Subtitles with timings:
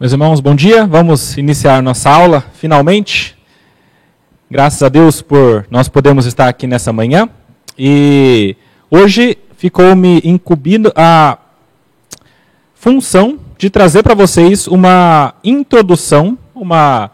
[0.00, 0.86] Meus irmãos, bom dia.
[0.86, 3.36] Vamos iniciar nossa aula, finalmente.
[4.50, 7.28] Graças a Deus por nós podermos estar aqui nessa manhã.
[7.78, 8.56] E
[8.90, 11.36] hoje ficou-me incumbindo a
[12.74, 17.10] função de trazer para vocês uma introdução, uma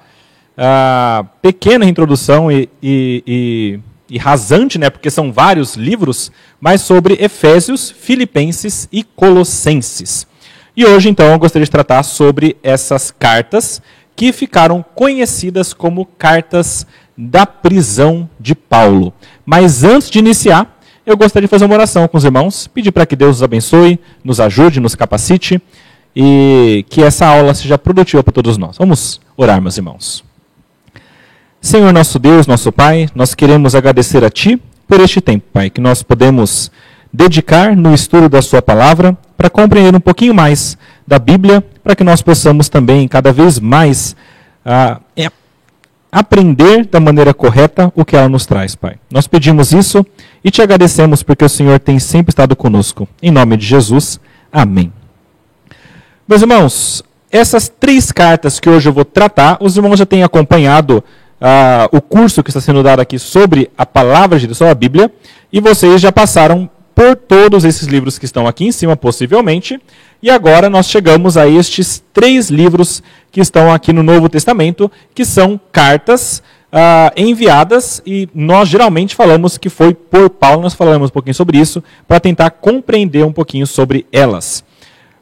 [0.56, 6.30] uh, pequena introdução e, e, e, e rasante, né, porque são vários livros,
[6.60, 10.24] mas sobre Efésios, Filipenses e Colossenses.
[10.76, 13.80] E hoje, então, eu gostaria de tratar sobre essas cartas
[14.14, 16.86] que ficaram conhecidas como cartas
[17.16, 19.12] da prisão de Paulo.
[19.44, 23.06] Mas antes de iniciar, eu gostaria de fazer uma oração com os irmãos, pedir para
[23.06, 25.62] que Deus os abençoe, nos ajude, nos capacite
[26.14, 28.76] e que essa aula seja produtiva para todos nós.
[28.76, 30.22] Vamos orar, meus irmãos.
[31.60, 35.80] Senhor nosso Deus, nosso Pai, nós queremos agradecer a Ti por este tempo, Pai, que
[35.80, 36.70] nós podemos
[37.16, 42.04] dedicar no estudo da Sua palavra para compreender um pouquinho mais da Bíblia, para que
[42.04, 44.14] nós possamos também cada vez mais
[44.64, 45.30] ah, é,
[46.12, 48.96] aprender da maneira correta o que ela nos traz, Pai.
[49.10, 50.04] Nós pedimos isso
[50.44, 53.08] e te agradecemos porque o Senhor tem sempre estado conosco.
[53.22, 54.20] Em nome de Jesus,
[54.52, 54.92] amém.
[56.28, 61.02] Meus irmãos, essas três cartas que hoje eu vou tratar, os irmãos já têm acompanhado
[61.40, 64.74] ah, o curso que está sendo dado aqui sobre a palavra de Deus, sobre a
[64.74, 65.10] Bíblia,
[65.50, 69.78] e vocês já passaram por todos esses livros que estão aqui em cima, possivelmente.
[70.22, 75.22] E agora nós chegamos a estes três livros que estão aqui no Novo Testamento, que
[75.22, 81.12] são cartas uh, enviadas, e nós geralmente falamos que foi por Paulo, nós falamos um
[81.12, 84.64] pouquinho sobre isso, para tentar compreender um pouquinho sobre elas.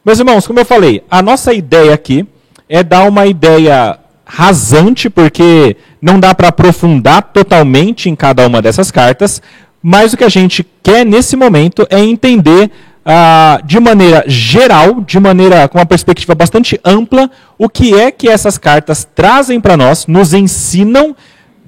[0.05, 2.25] Meus irmãos, como eu falei, a nossa ideia aqui
[2.69, 8.93] é dar uma ideia rasante, porque não dá para aprofundar totalmente em cada uma dessas
[8.93, 9.43] cartas,
[9.87, 12.71] mas o que a gente quer nesse momento é entender
[13.05, 18.27] ah, de maneira geral, de maneira com uma perspectiva bastante ampla, o que é que
[18.27, 21.15] essas cartas trazem para nós, nos ensinam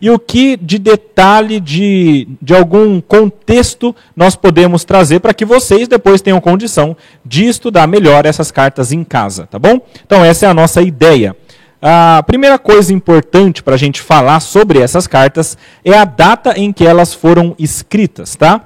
[0.00, 5.86] e o que de detalhe, de, de algum contexto nós podemos trazer para que vocês
[5.86, 9.78] depois tenham condição de estudar melhor essas cartas em casa, tá bom?
[10.06, 11.36] Então essa é a nossa ideia.
[11.80, 16.72] A primeira coisa importante para a gente falar sobre essas cartas é a data em
[16.72, 18.62] que elas foram escritas, tá?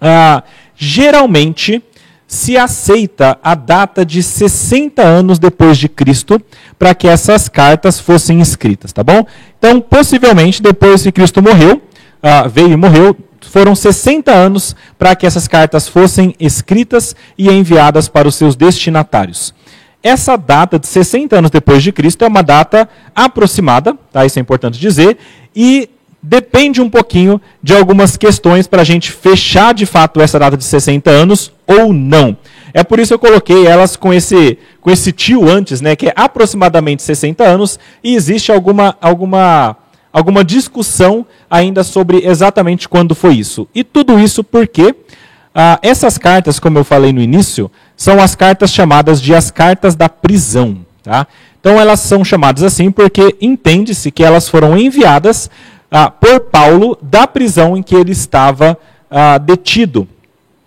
[0.00, 0.42] Ah,
[0.76, 1.82] geralmente
[2.26, 6.40] se aceita a data de 60 anos depois de Cristo
[6.78, 9.26] para que essas cartas fossem escritas, tá bom?
[9.58, 11.82] Então, possivelmente, depois que Cristo morreu,
[12.22, 18.08] ah, veio e morreu, foram 60 anos para que essas cartas fossem escritas e enviadas
[18.08, 19.54] para os seus destinatários.
[20.02, 24.26] Essa data de 60 anos depois de Cristo é uma data aproximada, tá?
[24.26, 25.16] isso é importante dizer,
[25.54, 25.88] e
[26.22, 30.64] depende um pouquinho de algumas questões para a gente fechar de fato essa data de
[30.64, 32.36] 60 anos ou não.
[32.74, 36.08] É por isso que eu coloquei elas com esse, com esse tio antes, né, que
[36.08, 39.76] é aproximadamente 60 anos, e existe alguma, alguma,
[40.12, 43.68] alguma discussão ainda sobre exatamente quando foi isso.
[43.74, 44.94] E tudo isso porque
[45.54, 47.70] ah, essas cartas, como eu falei no início,
[48.02, 50.84] são as cartas chamadas de as cartas da prisão.
[51.04, 51.24] Tá?
[51.60, 55.48] Então elas são chamadas assim porque entende-se que elas foram enviadas
[55.88, 58.76] ah, por Paulo da prisão em que ele estava
[59.08, 60.08] ah, detido.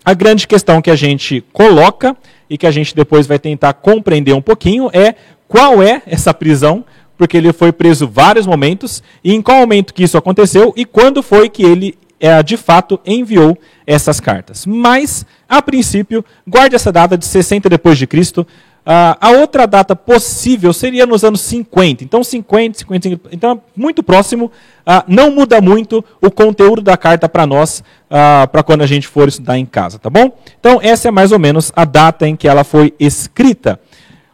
[0.05, 2.15] A grande questão que a gente coloca
[2.49, 5.15] e que a gente depois vai tentar compreender um pouquinho é
[5.45, 6.85] qual é essa prisão,
[7.17, 11.21] porque ele foi preso vários momentos, e em qual momento que isso aconteceu e quando
[11.21, 14.65] foi que ele é, de fato enviou essas cartas.
[14.65, 18.41] Mas, a princípio, guarde essa data de 60 depois de Cristo.
[18.41, 22.03] Uh, a outra data possível seria nos anos 50.
[22.03, 23.29] Então, 50, 55.
[23.31, 24.45] Então, muito próximo.
[24.45, 29.07] Uh, não muda muito o conteúdo da carta para nós, uh, para quando a gente
[29.07, 30.35] for estudar em casa, tá bom?
[30.59, 33.79] Então, essa é mais ou menos a data em que ela foi escrita.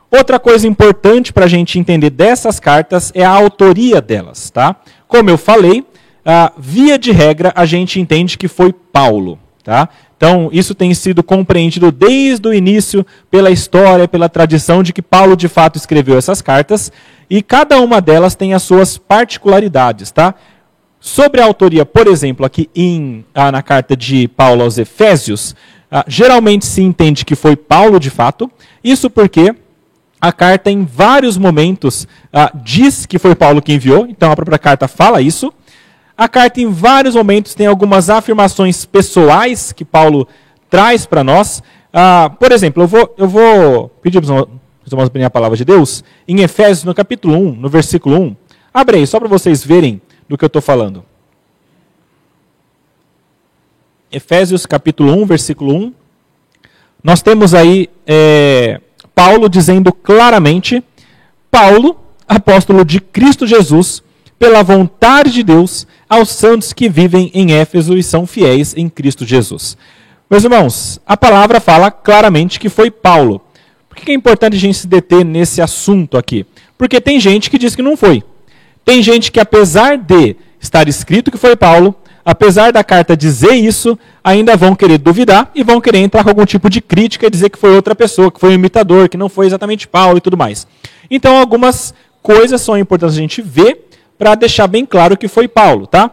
[0.09, 4.75] Outra coisa importante para a gente entender dessas cartas é a autoria delas, tá?
[5.07, 5.85] Como eu falei,
[6.25, 9.39] ah, via de regra, a gente entende que foi Paulo.
[9.63, 9.89] Tá?
[10.17, 15.35] Então, isso tem sido compreendido desde o início pela história, pela tradição de que Paulo
[15.35, 16.91] de fato escreveu essas cartas,
[17.29, 20.11] e cada uma delas tem as suas particularidades.
[20.11, 20.35] Tá?
[20.99, 25.55] Sobre a autoria, por exemplo, aqui em, ah, na carta de Paulo aos Efésios,
[25.91, 28.49] ah, geralmente se entende que foi Paulo de fato,
[28.83, 29.55] isso porque
[30.21, 34.59] a carta, em vários momentos, ah, diz que foi Paulo que enviou, então a própria
[34.59, 35.51] carta fala isso.
[36.21, 40.27] A carta, em vários momentos, tem algumas afirmações pessoais que Paulo
[40.69, 41.63] traz para nós.
[41.91, 44.31] Ah, por exemplo, eu vou, eu vou pedir para
[44.85, 48.35] os irmãos a palavra de Deus, em Efésios, no capítulo 1, no versículo 1.
[48.71, 51.03] Abre aí, só para vocês verem do que eu estou falando.
[54.11, 55.93] Efésios, capítulo 1, versículo 1.
[57.03, 58.79] Nós temos aí é,
[59.15, 60.83] Paulo dizendo claramente
[61.49, 64.03] Paulo, apóstolo de Cristo Jesus,
[64.41, 69.25] pela vontade de Deus, aos santos que vivem em Éfeso e são fiéis em Cristo
[69.25, 69.77] Jesus.
[70.29, 73.39] Meus irmãos, a palavra fala claramente que foi Paulo.
[73.87, 76.45] Por que é importante a gente se deter nesse assunto aqui?
[76.77, 78.21] Porque tem gente que diz que não foi.
[78.83, 83.97] Tem gente que, apesar de estar escrito que foi Paulo, apesar da carta dizer isso,
[84.21, 87.49] ainda vão querer duvidar e vão querer entrar com algum tipo de crítica e dizer
[87.49, 90.35] que foi outra pessoa, que foi um imitador, que não foi exatamente Paulo e tudo
[90.35, 90.67] mais.
[91.09, 93.87] Então, algumas coisas são importantes a gente ver
[94.21, 96.11] para deixar bem claro que foi Paulo, tá?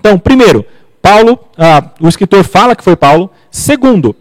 [0.00, 0.64] Então, primeiro,
[1.02, 3.30] Paulo, ah, o escritor fala que foi Paulo.
[3.50, 4.16] Segundo,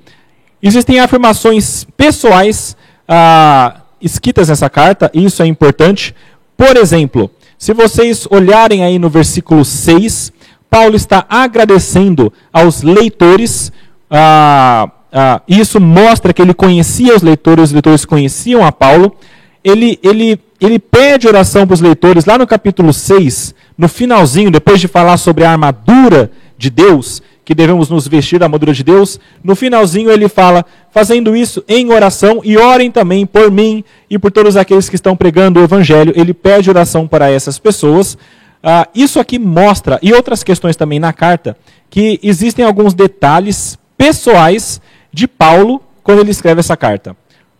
[0.62, 2.76] existem afirmações pessoais
[3.08, 6.14] ah, escritas nessa carta, e isso é importante.
[6.58, 10.34] Por exemplo, se vocês olharem aí no versículo 6,
[10.70, 13.72] Paulo está agradecendo aos leitores.
[14.12, 19.16] Ah, ah, isso mostra que ele conhecia os leitores, os leitores conheciam a Paulo.
[19.64, 24.80] Ele, ele, ele pede oração para os leitores lá no capítulo 6, no finalzinho, depois
[24.80, 29.20] de falar sobre a armadura de Deus, que devemos nos vestir da armadura de Deus,
[29.44, 34.32] no finalzinho ele fala: fazendo isso em oração, e orem também por mim e por
[34.32, 36.14] todos aqueles que estão pregando o evangelho.
[36.16, 38.18] Ele pede oração para essas pessoas.
[38.62, 41.58] Ah, isso aqui mostra, e outras questões também na carta,
[41.90, 44.80] que existem alguns detalhes pessoais
[45.12, 47.16] de Paulo quando ele escreve essa carta.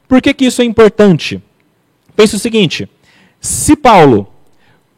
[0.08, 1.42] Por que, que isso é importante?
[2.16, 2.90] Pense o seguinte:
[3.40, 4.28] se Paulo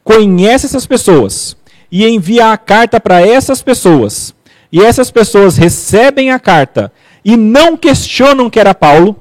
[0.03, 1.57] conhece essas pessoas
[1.91, 4.35] e envia a carta para essas pessoas,
[4.71, 6.91] e essas pessoas recebem a carta
[7.23, 9.15] e não questionam que era Paulo,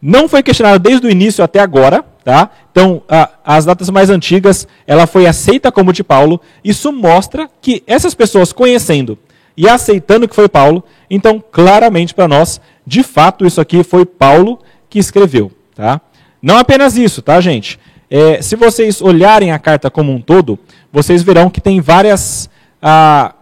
[0.00, 2.50] não foi questionado desde o início até agora, tá?
[2.70, 6.40] Então, a, as datas mais antigas, ela foi aceita como de Paulo.
[6.62, 9.18] Isso mostra que essas pessoas conhecendo
[9.56, 14.58] e aceitando que foi Paulo, então claramente para nós, de fato, isso aqui foi Paulo
[14.90, 16.00] que escreveu, tá?
[16.44, 17.80] Não apenas isso, tá, gente?
[18.10, 20.58] É, se vocês olharem a carta como um todo,
[20.92, 22.50] vocês verão que tem várias
[22.82, 23.34] ah,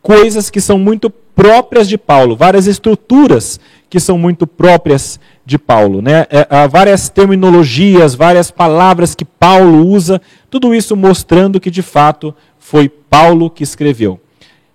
[0.00, 3.60] coisas que são muito próprias de Paulo, várias estruturas
[3.90, 6.00] que são muito próprias de Paulo.
[6.00, 6.26] Né?
[6.30, 12.34] É, há várias terminologias, várias palavras que Paulo usa, tudo isso mostrando que de fato
[12.58, 14.18] foi Paulo que escreveu.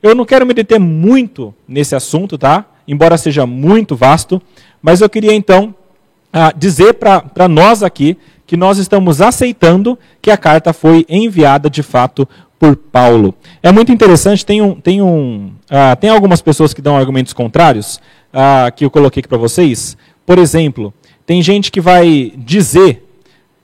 [0.04, 2.64] Eu não quero me deter muito nesse assunto, tá?
[2.88, 4.40] Embora seja muito vasto,
[4.84, 5.74] mas eu queria então
[6.38, 11.82] ah, dizer para nós aqui que nós estamos aceitando que a carta foi enviada de
[11.82, 12.28] fato
[12.60, 13.34] por Paulo.
[13.64, 18.02] É muito interessante, tem, um, tem, um, ah, tem algumas pessoas que dão argumentos contrários,
[18.34, 19.96] ah, que eu coloquei aqui para vocês.
[20.26, 20.94] Por exemplo,
[21.26, 23.08] tem gente que vai dizer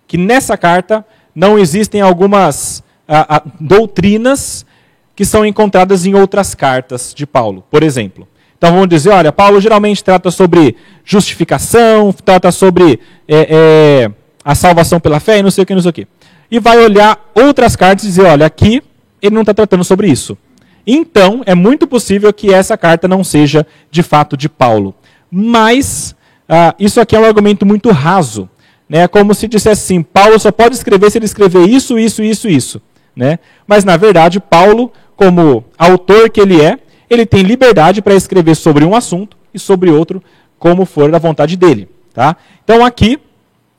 [0.08, 4.66] que nessa carta não existem algumas ah, ah doutrinas
[5.14, 7.66] que são encontradas em outras cartas de Paulo.
[7.70, 8.26] Por exemplo,
[8.62, 14.12] então vamos dizer, olha, Paulo geralmente trata sobre justificação, trata sobre é, é,
[14.46, 16.08] a salvação pela fé e não sei o que, não sei o que
[16.52, 18.84] e vai olhar outras cartas e dizer: olha, aqui
[19.22, 20.38] ele não está tratando sobre isso.
[20.86, 24.94] Então, é muito possível que essa carta não seja de fato de Paulo.
[25.32, 26.14] Mas,
[26.50, 28.50] ah, isso aqui é um argumento muito raso.
[28.90, 29.08] Né?
[29.08, 32.82] Como se dissesse assim: Paulo só pode escrever se ele escrever isso, isso, isso, isso.
[33.16, 33.40] Né?
[33.66, 36.78] Mas, na verdade, Paulo, como autor que ele é,
[37.12, 40.24] ele tem liberdade para escrever sobre um assunto e sobre outro,
[40.58, 41.90] como for da vontade dele.
[42.14, 42.38] Tá?
[42.64, 43.20] Então, aqui,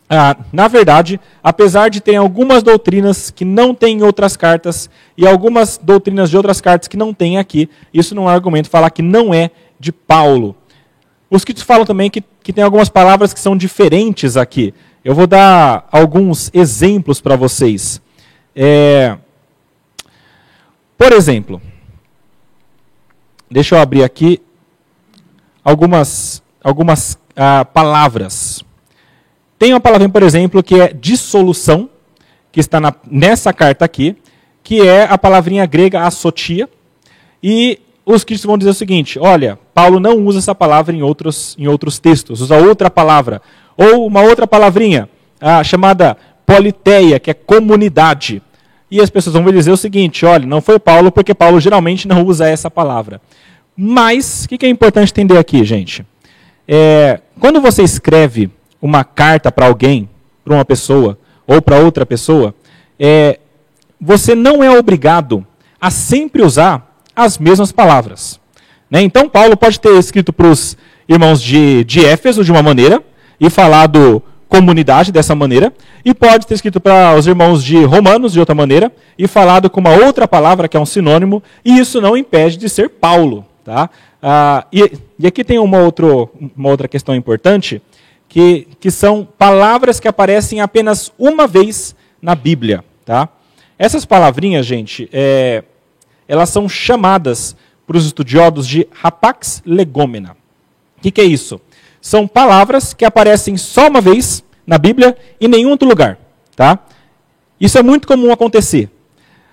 [0.09, 5.27] ah, na verdade, apesar de ter algumas doutrinas que não tem em outras cartas e
[5.27, 9.01] algumas doutrinas de outras cartas que não tem aqui, isso não é argumento falar que
[9.01, 10.55] não é de Paulo.
[11.31, 14.75] Os que falam também que, que tem algumas palavras que são diferentes aqui.
[15.03, 17.99] Eu vou dar alguns exemplos para vocês.
[18.55, 19.17] É,
[20.99, 21.61] por exemplo,
[23.53, 24.41] deixa eu abrir aqui
[25.63, 28.65] algumas, algumas ah, palavras.
[29.59, 31.89] Tem uma palavra, por exemplo, que é dissolução,
[32.51, 34.17] que está na, nessa carta aqui,
[34.63, 36.69] que é a palavrinha grega assotia.
[37.43, 41.55] E os críticos vão dizer o seguinte: olha, Paulo não usa essa palavra em outros,
[41.59, 43.43] em outros textos, usa outra palavra.
[43.77, 45.09] Ou uma outra palavrinha,
[45.41, 46.17] a chamada
[46.47, 48.43] politeia, que é comunidade.
[48.93, 52.23] E as pessoas vão dizer o seguinte: olha, não foi Paulo, porque Paulo geralmente não
[52.27, 53.23] usa essa palavra.
[53.75, 56.05] Mas, o que é importante entender aqui, gente?
[56.69, 58.51] É, quando você escreve
[58.83, 60.11] uma carta para alguém,
[60.45, 62.55] para uma pessoa ou para outra pessoa,
[63.01, 63.41] é,
[63.99, 65.47] você não é obrigado
[65.81, 68.39] a sempre usar as mesmas palavras.
[68.91, 69.01] Né?
[69.01, 70.77] Então, Paulo pode ter escrito para os
[71.09, 73.03] irmãos de, de Éfeso de uma maneira
[73.41, 75.73] e falado comunidade dessa maneira,
[76.05, 79.81] e pode ter escrito para os irmãos de Romanos de outra maneira e falado com
[79.81, 83.47] uma outra palavra que é um sinônimo, e isso não impede de ser Paulo.
[83.65, 83.89] Tá?
[84.23, 87.81] Ah, e, e aqui tem uma, outro, uma outra questão importante
[88.29, 92.85] que, que são palavras que aparecem apenas uma vez na Bíblia.
[93.07, 93.31] Tá?
[93.79, 95.65] Essas palavrinhas, gente, é,
[96.29, 97.57] elas são chamadas
[97.87, 100.37] para os estudiosos de rapax legomena.
[100.99, 101.59] O que, que é isso?
[102.03, 106.19] São palavras que aparecem só uma vez na Bíblia e em nenhum outro lugar.
[106.57, 106.81] Tá?
[107.61, 108.91] Isso é muito comum acontecer.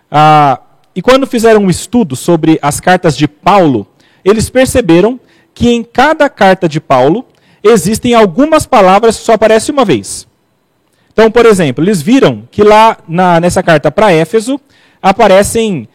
[0.10, 0.60] Ah,
[0.96, 3.86] e quando fizeram um estudo sobre as cartas de Paulo,
[4.26, 5.20] eles perceberam
[5.54, 7.24] que em cada carta de Paulo
[7.64, 10.28] existem algumas palavras que só aparecem uma vez.
[11.14, 14.60] Então, por exemplo, eles viram que lá na, nessa carta para Éfeso
[15.00, 15.88] aparecem,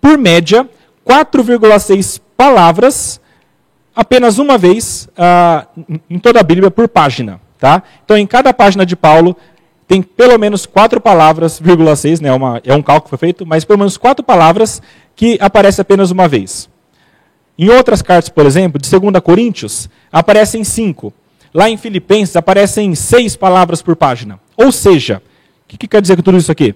[0.00, 0.68] por média,
[1.04, 3.20] 4,6 palavras
[3.96, 5.66] apenas uma vez ah,
[6.10, 7.40] em toda a Bíblia por página.
[7.58, 7.82] Tá?
[8.04, 9.34] Então, em cada página de Paulo,
[9.88, 13.46] tem pelo menos quatro palavras, vírgula seis, né, uma, é um cálculo que foi feito,
[13.46, 14.82] mas pelo menos quatro palavras
[15.14, 16.68] que aparecem apenas uma vez.
[17.58, 21.10] Em outras cartas, por exemplo, de 2 Coríntios, aparecem cinco.
[21.54, 24.38] Lá em Filipenses aparecem seis palavras por página.
[24.58, 25.22] Ou seja,
[25.64, 26.74] o que, que quer dizer com tudo isso aqui?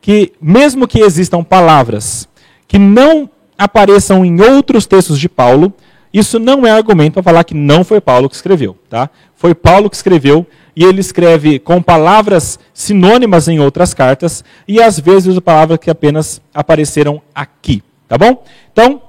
[0.00, 2.28] Que mesmo que existam palavras
[2.68, 5.74] que não apareçam em outros textos de Paulo,
[6.12, 8.76] isso não é argumento para falar que não foi Paulo que escreveu.
[8.88, 9.08] Tá?
[9.36, 14.98] Foi Paulo que escreveu e ele escreve com palavras sinônimas em outras cartas e às
[14.98, 17.82] vezes palavras que apenas apareceram aqui.
[18.08, 18.44] Tá bom?
[18.72, 19.00] Então,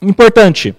[0.00, 0.74] importante.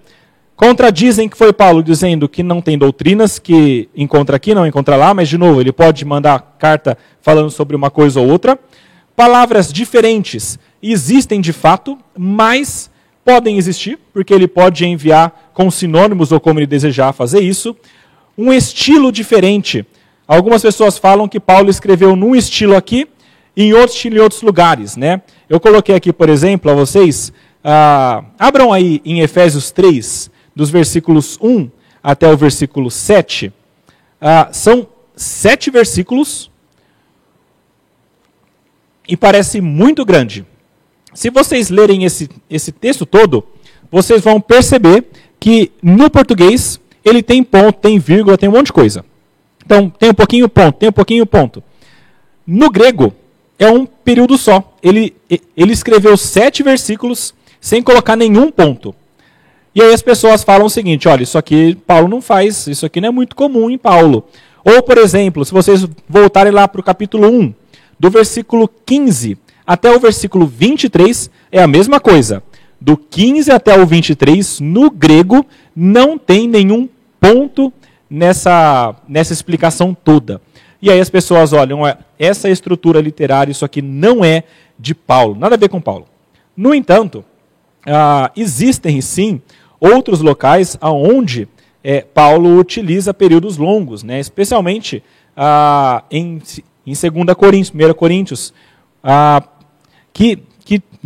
[0.56, 5.14] Contradizem que foi Paulo dizendo que não tem doutrinas que encontra aqui, não encontra lá,
[5.14, 8.58] mas de novo, ele pode mandar carta falando sobre uma coisa ou outra.
[9.14, 12.90] Palavras diferentes existem de fato, mas
[13.24, 17.76] podem existir, porque ele pode enviar com sinônimos ou como ele desejar fazer isso.
[18.38, 19.84] Um estilo diferente.
[20.24, 23.08] Algumas pessoas falam que Paulo escreveu num estilo aqui
[23.56, 24.96] e em outro estilo em outros lugares.
[24.96, 25.20] Né?
[25.48, 27.32] Eu coloquei aqui, por exemplo, a vocês,
[27.64, 31.68] ah, abram aí em Efésios 3, dos versículos 1
[32.04, 33.52] até o versículo 7,
[34.20, 34.86] ah, são
[35.16, 36.52] sete versículos
[39.08, 40.46] e parece muito grande.
[41.12, 43.44] Se vocês lerem esse, esse texto todo,
[43.90, 45.04] vocês vão perceber
[45.38, 49.04] que no português ele tem ponto, tem vírgula, tem um monte de coisa.
[49.64, 51.62] Então, tem um pouquinho ponto, tem um pouquinho ponto.
[52.46, 53.12] No grego,
[53.58, 54.76] é um período só.
[54.82, 55.14] Ele,
[55.56, 58.94] ele escreveu sete versículos sem colocar nenhum ponto.
[59.74, 63.00] E aí as pessoas falam o seguinte: olha, isso aqui Paulo não faz, isso aqui
[63.00, 64.24] não é muito comum em Paulo.
[64.64, 67.54] Ou, por exemplo, se vocês voltarem lá para o capítulo 1,
[67.98, 72.42] do versículo 15 até o versículo 23, é a mesma coisa.
[72.80, 75.44] Do 15 até o 23, no grego,
[75.74, 76.88] não tem nenhum
[77.20, 77.72] ponto
[78.08, 80.40] nessa, nessa explicação toda.
[80.80, 81.80] E aí as pessoas olham,
[82.18, 84.44] essa estrutura literária, isso aqui não é
[84.78, 86.06] de Paulo, nada a ver com Paulo.
[86.56, 87.24] No entanto,
[87.84, 89.40] ah, existem sim
[89.80, 91.48] outros locais aonde
[91.82, 94.20] é, Paulo utiliza períodos longos, né?
[94.20, 95.02] especialmente
[95.36, 96.40] ah, em,
[96.86, 98.54] em 2 Coríntios, 1 Coríntios,
[99.02, 99.42] ah,
[100.12, 100.42] que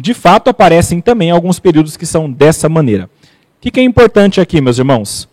[0.02, 3.04] de fato aparecem também alguns períodos que são dessa maneira.
[3.04, 5.28] O que, é importante aqui, meus irmãos?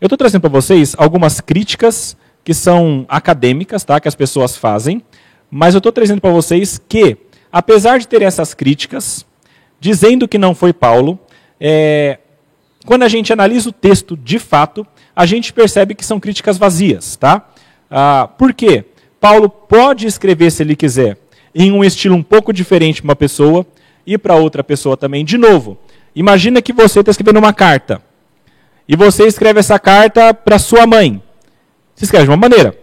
[0.00, 4.00] Eu estou trazendo para vocês algumas críticas que são acadêmicas, tá?
[4.00, 5.02] que as pessoas fazem,
[5.50, 7.18] mas eu estou trazendo para vocês que,
[7.52, 9.26] apesar de ter essas críticas,
[9.78, 11.18] dizendo que não foi Paulo,
[11.60, 12.18] é,
[12.86, 17.16] quando a gente analisa o texto de fato, a gente percebe que são críticas vazias,
[17.16, 17.50] tá?
[17.90, 18.82] Ah, por quê?
[19.20, 21.18] Paulo pode escrever, se ele quiser,
[21.54, 23.66] em um estilo um pouco diferente para uma pessoa
[24.06, 25.24] e para outra pessoa também.
[25.24, 25.76] De novo,
[26.14, 28.00] imagina que você está escrevendo uma carta
[28.88, 31.20] e você escreve essa carta para sua mãe.
[31.94, 32.78] Você escreve de uma maneira.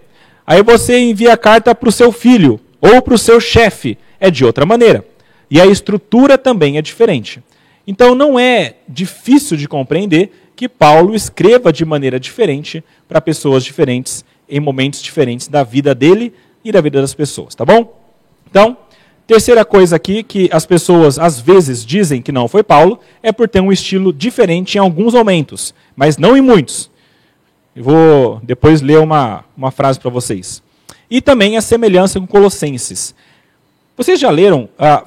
[0.45, 3.97] Aí você envia a carta para o seu filho ou para o seu chefe.
[4.19, 5.05] É de outra maneira.
[5.49, 7.41] E a estrutura também é diferente.
[7.87, 14.23] Então não é difícil de compreender que Paulo escreva de maneira diferente para pessoas diferentes
[14.47, 17.99] em momentos diferentes da vida dele e da vida das pessoas, tá bom?
[18.49, 18.77] Então,
[19.27, 23.47] terceira coisa aqui que as pessoas às vezes dizem que não foi Paulo é por
[23.47, 26.91] ter um estilo diferente em alguns momentos, mas não em muitos.
[27.75, 30.61] Eu vou depois ler uma, uma frase para vocês.
[31.09, 33.15] E também a semelhança com Colossenses.
[33.95, 35.03] Vocês já leram ah,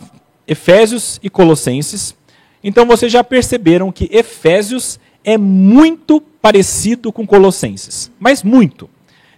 [0.47, 2.15] Efésios e Colossenses?
[2.63, 8.89] Então vocês já perceberam que Efésios é muito parecido com Colossenses, mas muito.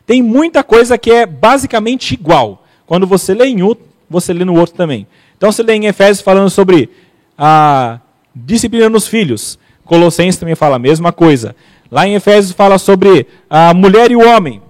[0.06, 2.64] Tem muita coisa que é basicamente igual.
[2.87, 3.75] Quando você lê em um,
[4.09, 5.07] você lê no outro também.
[5.37, 6.91] Então você lê em Efésios falando sobre
[7.37, 8.00] a
[8.35, 9.59] disciplina nos filhos.
[9.85, 11.55] Colossenses também fala a mesma coisa.
[11.91, 14.61] Lá em Efésios fala sobre a mulher e o homem.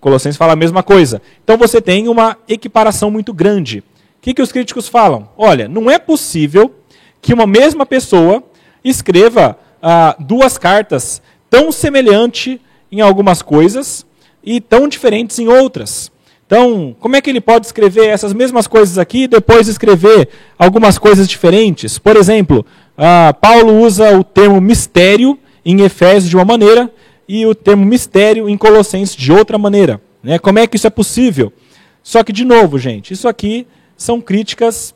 [0.00, 1.20] Colossenses fala a mesma coisa.
[1.44, 3.80] Então você tem uma equiparação muito grande.
[3.80, 3.84] O
[4.22, 5.28] que, que os críticos falam?
[5.36, 6.74] Olha, não é possível
[7.20, 8.42] que uma mesma pessoa
[8.84, 12.58] escreva ah, duas cartas tão semelhantes
[12.90, 14.06] em algumas coisas,
[14.42, 16.10] e tão diferentes em outras.
[16.46, 20.98] Então, como é que ele pode escrever essas mesmas coisas aqui e depois escrever algumas
[20.98, 21.98] coisas diferentes?
[21.98, 22.64] Por exemplo,
[22.96, 26.90] uh, Paulo usa o termo mistério em Efésios de uma maneira
[27.26, 30.00] e o termo mistério em Colossenses de outra maneira.
[30.22, 30.38] Né?
[30.38, 31.52] Como é que isso é possível?
[32.02, 34.94] Só que, de novo, gente, isso aqui são críticas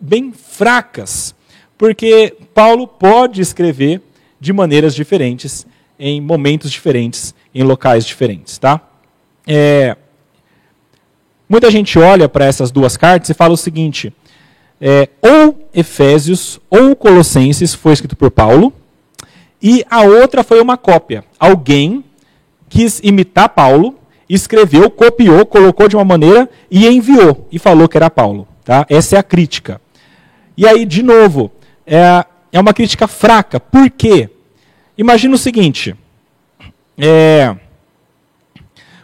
[0.00, 1.34] bem fracas,
[1.78, 4.02] porque Paulo pode escrever
[4.40, 5.64] de maneiras diferentes,
[5.98, 8.58] em momentos diferentes, em locais diferentes.
[8.58, 8.80] Tá?
[9.46, 9.96] É,
[11.52, 14.10] muita gente olha para essas duas cartas e fala o seguinte:
[14.80, 18.72] é, ou Efésios ou Colossenses foi escrito por Paulo,
[19.62, 21.22] e a outra foi uma cópia.
[21.38, 22.02] Alguém
[22.70, 28.08] quis imitar Paulo, escreveu, copiou, colocou de uma maneira e enviou e falou que era
[28.08, 28.48] Paulo.
[28.64, 28.86] Tá?
[28.88, 29.78] Essa é a crítica.
[30.56, 31.52] E aí, de novo,
[31.86, 33.60] é, é uma crítica fraca.
[33.60, 34.30] Por quê?
[34.96, 35.94] Imagina o seguinte:
[36.96, 37.54] é,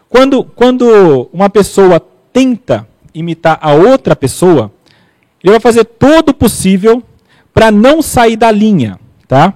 [0.09, 2.01] quando, quando uma pessoa
[2.39, 4.71] tenta imitar a outra pessoa,
[5.43, 7.03] ele vai fazer todo o possível
[7.53, 8.97] para não sair da linha.
[9.27, 9.55] Tá?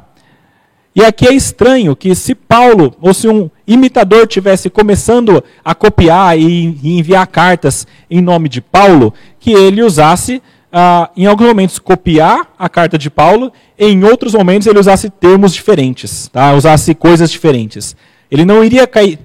[0.94, 6.36] E aqui é estranho que se Paulo, ou se um imitador tivesse começando a copiar
[6.36, 12.52] e, enviar cartas em nome de Paulo, que ele usasse, ah, em alguns momentos, copiar
[12.58, 16.52] a carta de Paulo, e em outros momentos ele usasse termos diferentes, tá?
[16.52, 17.94] usasse coisas diferentes.
[18.28, 19.20] Ele não iria cair,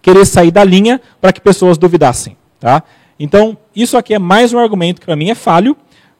[0.00, 2.36] querer sair da linha para que pessoas duvidassem.
[2.60, 2.82] Tá?
[3.22, 5.76] Então, isso aqui é mais um argumento que para mim é falho,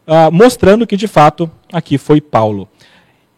[0.06, 2.68] ah, mostrando que de fato aqui foi Paulo.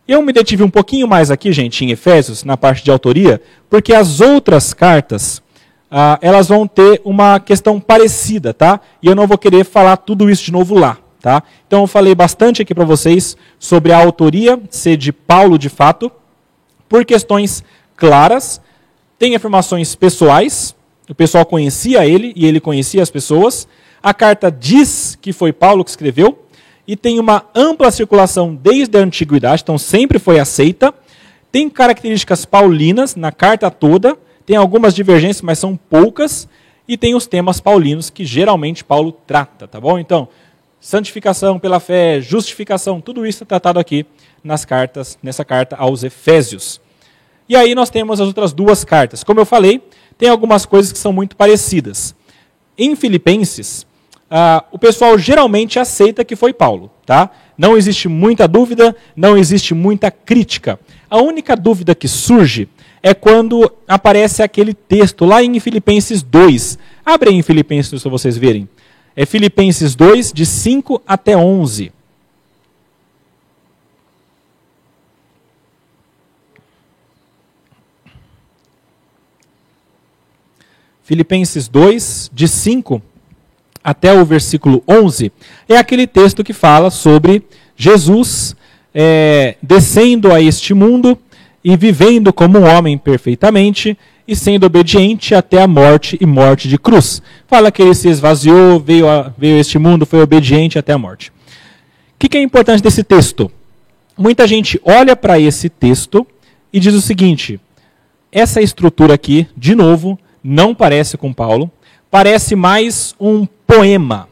[0.06, 3.40] Eu me detive um pouquinho mais aqui, gente, em Efésios, na parte de autoria,
[3.70, 5.40] porque as outras cartas,
[5.88, 8.80] ah, elas vão ter uma questão parecida, tá?
[9.00, 11.40] E eu não vou querer falar tudo isso de novo lá, tá?
[11.68, 16.10] Então eu falei bastante aqui para vocês sobre a autoria ser de Paulo de fato,
[16.88, 17.62] por questões
[17.94, 18.60] claras,
[19.20, 20.74] tem afirmações pessoais,
[21.12, 23.68] o pessoal conhecia ele e ele conhecia as pessoas.
[24.02, 26.46] A carta diz que foi Paulo que escreveu,
[26.88, 30.92] e tem uma ampla circulação desde a antiguidade, então sempre foi aceita.
[31.52, 36.48] Tem características paulinas na carta toda, tem algumas divergências, mas são poucas,
[36.88, 39.98] e tem os temas paulinos que geralmente Paulo trata, tá bom?
[39.98, 40.26] Então,
[40.80, 44.06] santificação pela fé, justificação, tudo isso é tratado aqui
[44.42, 46.80] nas cartas, nessa carta aos Efésios.
[47.46, 49.22] E aí nós temos as outras duas cartas.
[49.22, 49.82] Como eu falei,
[50.16, 52.14] tem algumas coisas que são muito parecidas.
[52.76, 53.86] Em Filipenses,
[54.30, 56.90] ah, o pessoal geralmente aceita que foi Paulo.
[57.04, 57.30] Tá?
[57.58, 60.80] Não existe muita dúvida, não existe muita crítica.
[61.10, 62.68] A única dúvida que surge
[63.02, 66.78] é quando aparece aquele texto lá em Filipenses 2.
[67.04, 68.68] Abre em Filipenses para vocês verem.
[69.14, 71.92] É Filipenses 2, de 5 até 11.
[81.12, 83.02] Filipenses 2, de 5
[83.84, 85.30] até o versículo 11,
[85.68, 87.42] é aquele texto que fala sobre
[87.76, 88.56] Jesus
[88.94, 91.18] é, descendo a este mundo
[91.62, 93.94] e vivendo como um homem perfeitamente
[94.26, 97.20] e sendo obediente até a morte e morte de cruz.
[97.46, 100.98] Fala que ele se esvaziou, veio a, veio a este mundo, foi obediente até a
[100.98, 101.28] morte.
[101.28, 101.32] O
[102.18, 103.52] que, que é importante desse texto?
[104.16, 106.26] Muita gente olha para esse texto
[106.72, 107.60] e diz o seguinte:
[108.32, 111.70] essa estrutura aqui, de novo, não parece com Paulo,
[112.10, 114.28] parece mais um poema,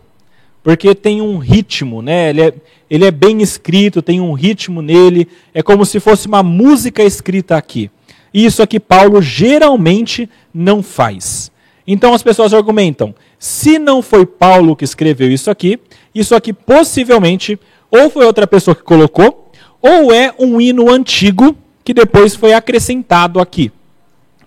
[0.62, 2.30] porque tem um ritmo, né?
[2.30, 2.54] Ele é,
[2.90, 7.56] ele é bem escrito, tem um ritmo nele, é como se fosse uma música escrita
[7.56, 7.90] aqui.
[8.32, 11.50] E isso aqui Paulo geralmente não faz.
[11.86, 15.78] Então as pessoas argumentam: se não foi Paulo que escreveu isso aqui,
[16.14, 17.58] isso aqui possivelmente
[17.90, 19.50] ou foi outra pessoa que colocou,
[19.82, 23.72] ou é um hino antigo que depois foi acrescentado aqui.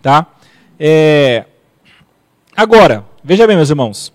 [0.01, 0.27] Tá?
[0.79, 1.45] É...
[2.55, 4.13] Agora, veja bem, meus irmãos.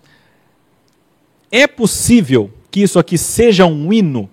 [1.51, 4.31] É possível que isso aqui seja um hino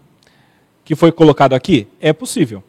[0.84, 1.88] que foi colocado aqui?
[2.00, 2.63] É possível.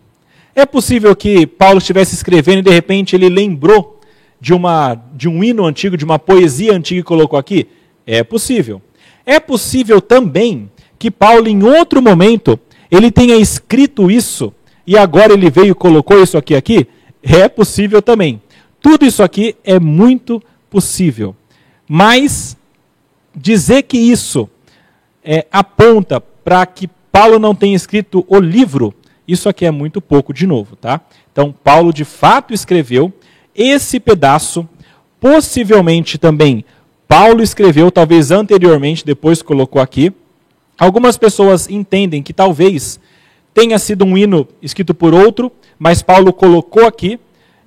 [0.55, 4.01] É possível que Paulo estivesse escrevendo e de repente ele lembrou
[4.41, 7.67] de, uma, de um hino antigo, de uma poesia antiga e colocou aqui?
[8.07, 8.81] É possível.
[9.27, 12.59] É possível também que Paulo, em outro momento,
[12.91, 14.55] ele tenha escrito isso
[14.87, 16.87] e agora ele veio e colocou isso aqui aqui?
[17.23, 18.41] É possível também.
[18.81, 20.47] Tudo isso aqui é muito possível.
[21.89, 22.57] Mas
[23.35, 24.49] dizer que isso
[25.25, 28.95] é, aponta para que Paulo não tenha escrito o livro,
[29.27, 31.01] isso aqui é muito pouco de novo, tá?
[31.33, 33.13] Então, Paulo de fato escreveu
[33.55, 34.69] esse pedaço,
[35.21, 36.65] possivelmente também
[37.09, 40.13] Paulo escreveu, talvez anteriormente, depois colocou aqui.
[40.77, 42.99] Algumas pessoas entendem que talvez
[43.55, 47.19] tenha sido um hino escrito por outro, mas Paulo colocou aqui,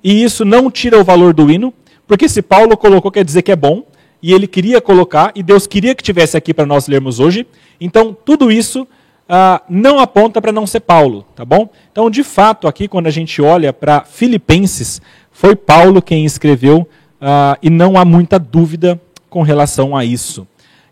[0.04, 1.72] e isso não tira o valor do hino,
[2.10, 3.84] Porque se Paulo colocou, quer dizer que é bom,
[4.20, 7.46] e ele queria colocar, e Deus queria que tivesse aqui para nós lermos hoje.
[7.80, 8.84] Então, tudo isso
[9.28, 11.68] ah, não aponta para não ser Paulo, tá bom?
[11.92, 16.84] Então, de fato, aqui, quando a gente olha para Filipenses, foi Paulo quem escreveu,
[17.20, 20.44] ah, e não há muita dúvida com relação a isso.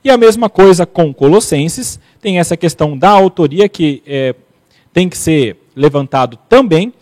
[0.05, 4.37] E a mesma coisa com Colossenses, tem essa questão da autoria que é,
[4.93, 6.93] tem que ser levantado também.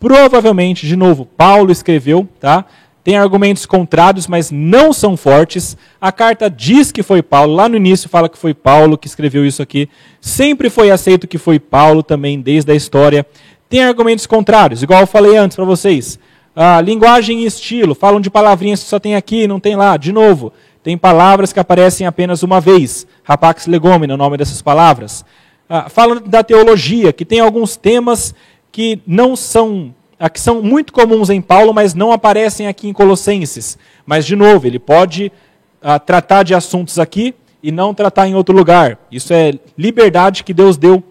[0.00, 2.66] Provavelmente, de novo, Paulo escreveu, tá?
[3.02, 5.76] Tem argumentos contrários, mas não são fortes.
[6.00, 9.46] A carta diz que foi Paulo, lá no início fala que foi Paulo que escreveu
[9.46, 9.88] isso aqui.
[10.20, 13.26] Sempre foi aceito que foi Paulo também, desde a história.
[13.68, 16.18] Tem argumentos contrários, igual eu falei antes para vocês.
[16.54, 19.96] Ah, linguagem e estilo, falam de palavrinhas que só tem aqui, não tem lá.
[19.96, 23.06] De novo, tem palavras que aparecem apenas uma vez.
[23.22, 25.24] Rapax legomena, o nome dessas palavras.
[25.68, 28.34] Ah, falam da teologia, que tem alguns temas
[28.72, 29.94] que não são
[30.28, 33.78] que são muito comuns em Paulo, mas não aparecem aqui em Colossenses.
[34.04, 35.32] Mas, de novo, ele pode
[35.80, 38.98] ah, tratar de assuntos aqui e não tratar em outro lugar.
[39.10, 41.02] Isso é liberdade que Deus deu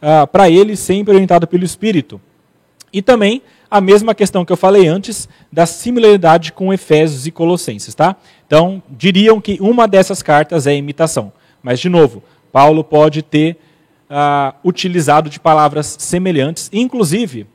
[0.00, 2.18] ah, para ele, sempre orientado pelo Espírito.
[2.90, 7.94] E também a mesma questão que eu falei antes da similaridade com Efésios e Colossenses,
[7.94, 8.16] tá?
[8.46, 11.32] Então, diriam que uma dessas cartas é imitação.
[11.62, 13.58] Mas, de novo, Paulo pode ter
[14.08, 17.46] ah, utilizado de palavras semelhantes, inclusive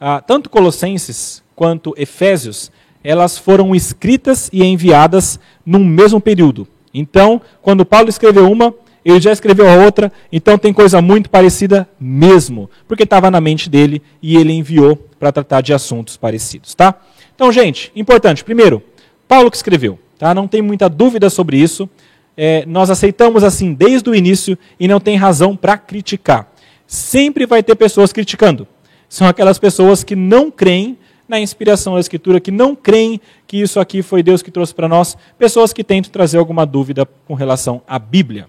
[0.00, 2.70] ah, tanto Colossenses quanto Efésios,
[3.02, 6.66] elas foram escritas e enviadas num mesmo período.
[6.92, 11.88] Então, quando Paulo escreveu uma, ele já escreveu a outra, então tem coisa muito parecida
[12.00, 16.94] mesmo, porque estava na mente dele e ele enviou para tratar de assuntos parecidos, tá?
[17.34, 18.82] Então, gente, importante, primeiro,
[19.28, 20.34] Paulo que escreveu, tá?
[20.34, 21.88] Não tem muita dúvida sobre isso.
[22.36, 26.50] É, nós aceitamos assim desde o início e não tem razão para criticar.
[26.86, 28.66] Sempre vai ter pessoas criticando
[29.14, 30.98] são aquelas pessoas que não creem
[31.28, 34.88] na inspiração da Escritura, que não creem que isso aqui foi Deus que trouxe para
[34.88, 38.48] nós, pessoas que tentam trazer alguma dúvida com relação à Bíblia.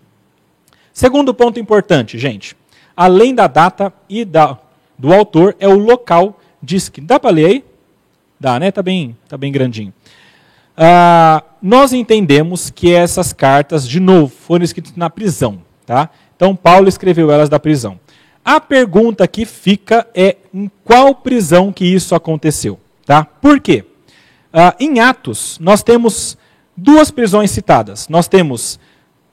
[0.91, 2.57] Segundo ponto importante, gente,
[2.97, 4.57] além da data e da,
[4.97, 7.09] do autor, é o local de escrita.
[7.09, 7.63] Dá para ler aí?
[8.39, 8.69] Dá, né?
[8.69, 9.93] Está bem, tá bem grandinho.
[10.75, 15.61] Ah, nós entendemos que essas cartas, de novo, foram escritas na prisão.
[15.85, 16.09] Tá?
[16.35, 17.99] Então, Paulo escreveu elas da prisão.
[18.45, 23.25] A pergunta que fica é em qual prisão que isso aconteceu, tá?
[23.25, 23.83] Por quê?
[24.53, 26.37] Uh, em Atos, nós temos
[26.77, 28.07] duas prisões citadas.
[28.07, 28.79] Nós temos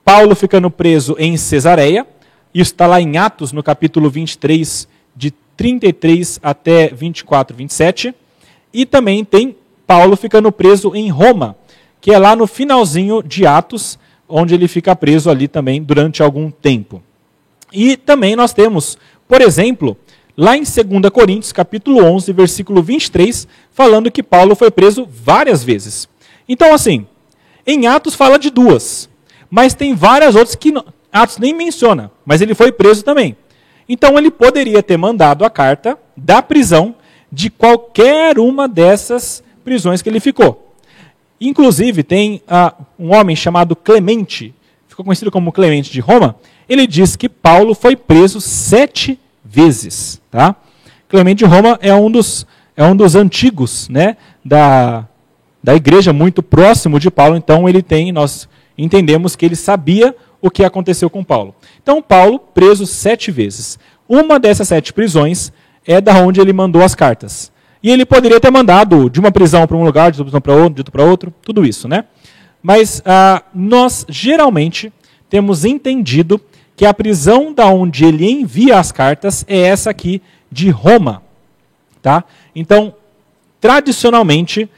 [0.03, 2.07] Paulo ficando preso em Cesareia,
[2.55, 8.15] isso está lá em Atos, no capítulo 23, de 33 até 24, 27.
[8.73, 9.55] E também tem
[9.87, 11.55] Paulo ficando preso em Roma,
[12.01, 16.51] que é lá no finalzinho de Atos, onde ele fica preso ali também durante algum
[16.51, 17.03] tempo.
[17.73, 19.97] E também nós temos, por exemplo,
[20.37, 26.09] lá em 2 Coríntios, capítulo 11, versículo 23, falando que Paulo foi preso várias vezes.
[26.49, 27.07] Então, assim,
[27.67, 29.09] em Atos fala de duas,
[29.51, 30.73] mas tem várias outras que
[31.13, 33.37] Atos nem menciona, mas ele foi preso também.
[33.89, 36.95] Então, ele poderia ter mandado a carta da prisão
[37.31, 40.75] de qualquer uma dessas prisões que ele ficou.
[41.41, 44.55] Inclusive, tem uh, um homem chamado Clemente,
[44.93, 46.37] ficou conhecido como Clemente de Roma,
[46.69, 50.21] ele diz que Paulo foi preso sete vezes.
[50.31, 50.55] Tá?
[51.09, 55.07] Clemente de Roma é um dos, é um dos antigos né, da,
[55.63, 60.51] da igreja, muito próximo de Paulo, então ele tem, nós entendemos que ele sabia o
[60.51, 61.55] que aconteceu com Paulo.
[61.83, 63.79] Então, Paulo, preso sete vezes.
[64.09, 65.53] Uma dessas sete prisões
[65.87, 67.53] é da onde ele mandou as cartas.
[67.83, 70.75] E ele poderia ter mandado de uma prisão para um lugar, de outra para outro,
[70.75, 72.05] de outro para outro, tudo isso, né?
[72.63, 74.93] Mas ah, nós geralmente
[75.29, 76.41] temos entendido
[76.77, 81.23] que a prisão da onde ele envia as cartas é essa aqui de Roma,
[82.01, 82.25] tá?
[82.55, 82.95] Então,
[83.61, 84.69] tradicionalmente,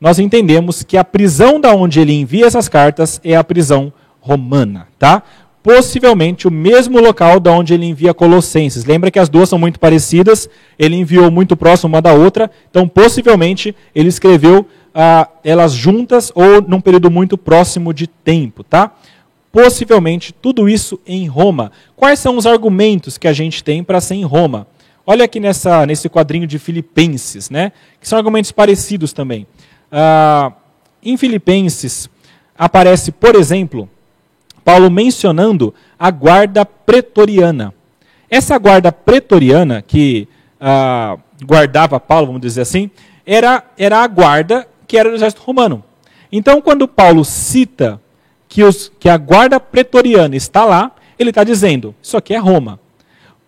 [0.00, 4.88] nós entendemos que a prisão da onde ele envia essas cartas é a prisão romana,
[4.98, 5.22] tá?
[5.62, 8.84] Possivelmente o mesmo local da onde ele envia Colossenses.
[8.84, 12.86] Lembra que as duas são muito parecidas, ele enviou muito próximo uma da outra, então
[12.86, 14.66] possivelmente ele escreveu
[14.98, 18.92] ah, elas juntas ou num período muito próximo de tempo, tá?
[19.56, 21.72] possivelmente tudo isso em Roma.
[21.96, 24.66] Quais são os argumentos que a gente tem para ser em Roma?
[25.06, 27.72] Olha aqui nessa, nesse quadrinho de Filipenses, né?
[27.98, 29.46] que são argumentos parecidos também.
[29.90, 30.52] Ah,
[31.02, 32.10] em Filipenses,
[32.58, 33.88] aparece, por exemplo,
[34.62, 37.72] Paulo mencionando a guarda pretoriana.
[38.28, 40.28] Essa guarda pretoriana, que
[40.60, 42.90] ah, guardava Paulo, vamos dizer assim,
[43.24, 45.82] era, era a guarda que era do exército romano.
[46.30, 48.00] Então, quando Paulo cita
[48.48, 52.80] que, os, que a guarda pretoriana está lá, ele está dizendo: isso aqui é Roma.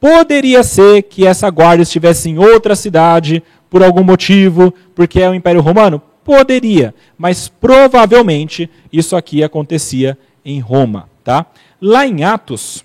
[0.01, 5.35] Poderia ser que essa guarda estivesse em outra cidade, por algum motivo, porque é o
[5.35, 6.01] Império Romano?
[6.29, 11.09] poderia, mas provavelmente isso aqui acontecia em Roma.
[11.25, 11.47] Tá?
[11.81, 12.85] Lá em Atos,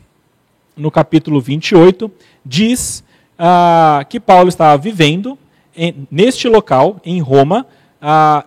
[0.78, 2.10] no capítulo 28,
[2.46, 3.04] diz
[3.38, 5.38] ah, que Paulo estava vivendo
[5.76, 7.68] em, neste local, em Roma,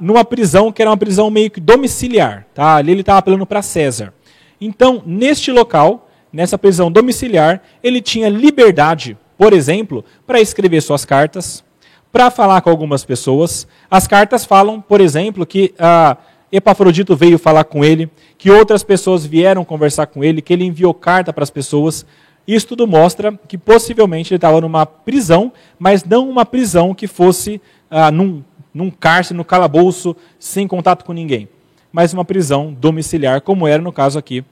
[0.00, 2.46] numa prisão que era uma prisão meio que domiciliar.
[2.54, 2.76] Tá?
[2.76, 4.12] Ali ele estava apelando para César.
[4.60, 11.64] Então, neste local, nessa prisão domiciliar, ele tinha liberdade, por exemplo, para escrever suas cartas,
[12.12, 13.66] para falar com algumas pessoas.
[13.90, 16.16] As cartas falam, por exemplo, que ah,
[16.50, 20.94] Epafrodito veio falar com ele, que outras pessoas vieram conversar com ele, que ele enviou
[20.94, 22.06] carta para as pessoas.
[22.46, 27.60] Isso tudo mostra que possivelmente ele estava numa prisão, mas não uma prisão que fosse
[27.90, 28.42] ah, num,
[28.76, 31.48] num cárcere, no calabouço, sem contato com ninguém,
[31.90, 34.44] mas uma prisão domiciliar, como era no caso aqui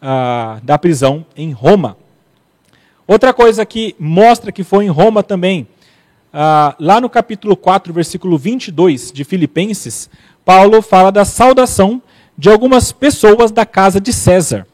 [0.00, 1.96] ah, da prisão em Roma.
[3.08, 5.66] Outra coisa que mostra que foi em Roma também,
[6.32, 10.08] ah, lá no capítulo 4, versículo 22 de Filipenses,
[10.44, 12.00] Paulo fala da saudação
[12.38, 14.64] de algumas pessoas da casa de César.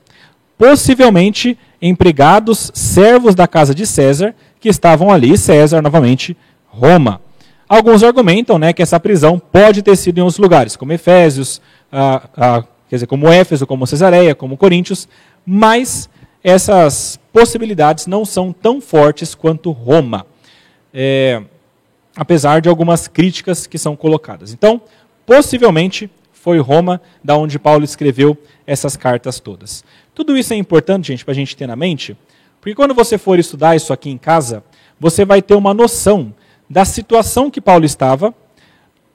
[0.59, 7.23] Possivelmente empregados, servos da casa de César, que estavam ali, César, novamente, Roma.
[7.69, 11.61] Alguns argumentam né, que essa prisão pode ter sido em outros lugares, como Efésios,
[11.93, 15.07] ah, ah, quer dizer, como Éfeso, como Cesareia, como Coríntios,
[15.45, 16.09] mas
[16.43, 20.27] essas possibilidades não são tão fortes quanto Roma,
[20.95, 21.43] é,
[22.17, 24.53] apesar de algumas críticas que são colocadas.
[24.53, 24.81] Então,
[25.27, 28.35] possivelmente foi Roma da onde Paulo escreveu
[28.67, 29.85] essas cartas todas.
[30.15, 32.17] Tudo isso é importante, gente, para a gente ter na mente,
[32.61, 34.65] porque quando você for estudar isso aqui em casa,
[34.99, 36.33] você vai ter uma noção
[36.69, 38.35] da situação que Paulo estava, o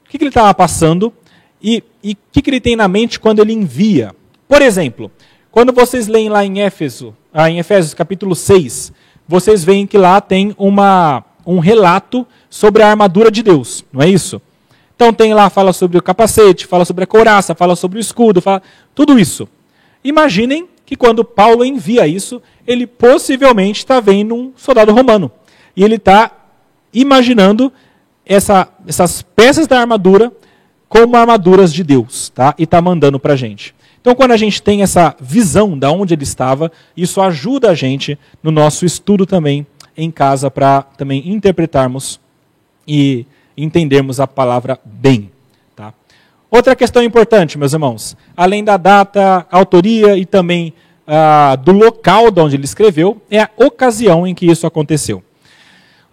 [0.10, 1.14] que, ele estava passando
[1.62, 4.16] e o que, que ele tem na mente quando ele envia.
[4.48, 5.12] Por exemplo,
[5.52, 8.92] quando vocês leem lá em Éfeso, ah, em Efésios capítulo 6,
[9.28, 14.10] vocês veem que lá tem uma, um relato sobre a armadura de Deus, não é
[14.10, 14.42] isso?
[14.96, 18.42] Então tem lá, fala sobre o capacete, fala sobre a couraça, fala sobre o escudo,
[18.42, 18.62] fala
[18.94, 19.48] tudo isso.
[20.04, 25.32] Imaginem que quando Paulo envia isso, ele possivelmente está vendo um soldado romano.
[25.76, 26.32] E ele está
[26.94, 27.72] imaginando
[28.26, 30.32] essa, essas peças da armadura
[30.88, 32.54] como armaduras de Deus, tá?
[32.58, 33.74] E está mandando para a gente.
[34.00, 38.20] Então, quando a gente tem essa visão de onde ele estava, isso ajuda a gente
[38.42, 42.20] no nosso estudo também em casa para também interpretarmos
[42.88, 43.26] e
[43.56, 45.32] entendermos a palavra bem.
[46.54, 50.72] Outra questão importante, meus irmãos, além da data, autoria e também
[51.08, 55.24] ah, do local de onde ele escreveu, é a ocasião em que isso aconteceu.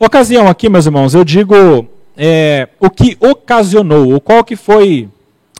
[0.02, 1.86] Ocasião aqui, meus irmãos, eu digo
[2.16, 5.10] é, o que ocasionou, ou qual que foi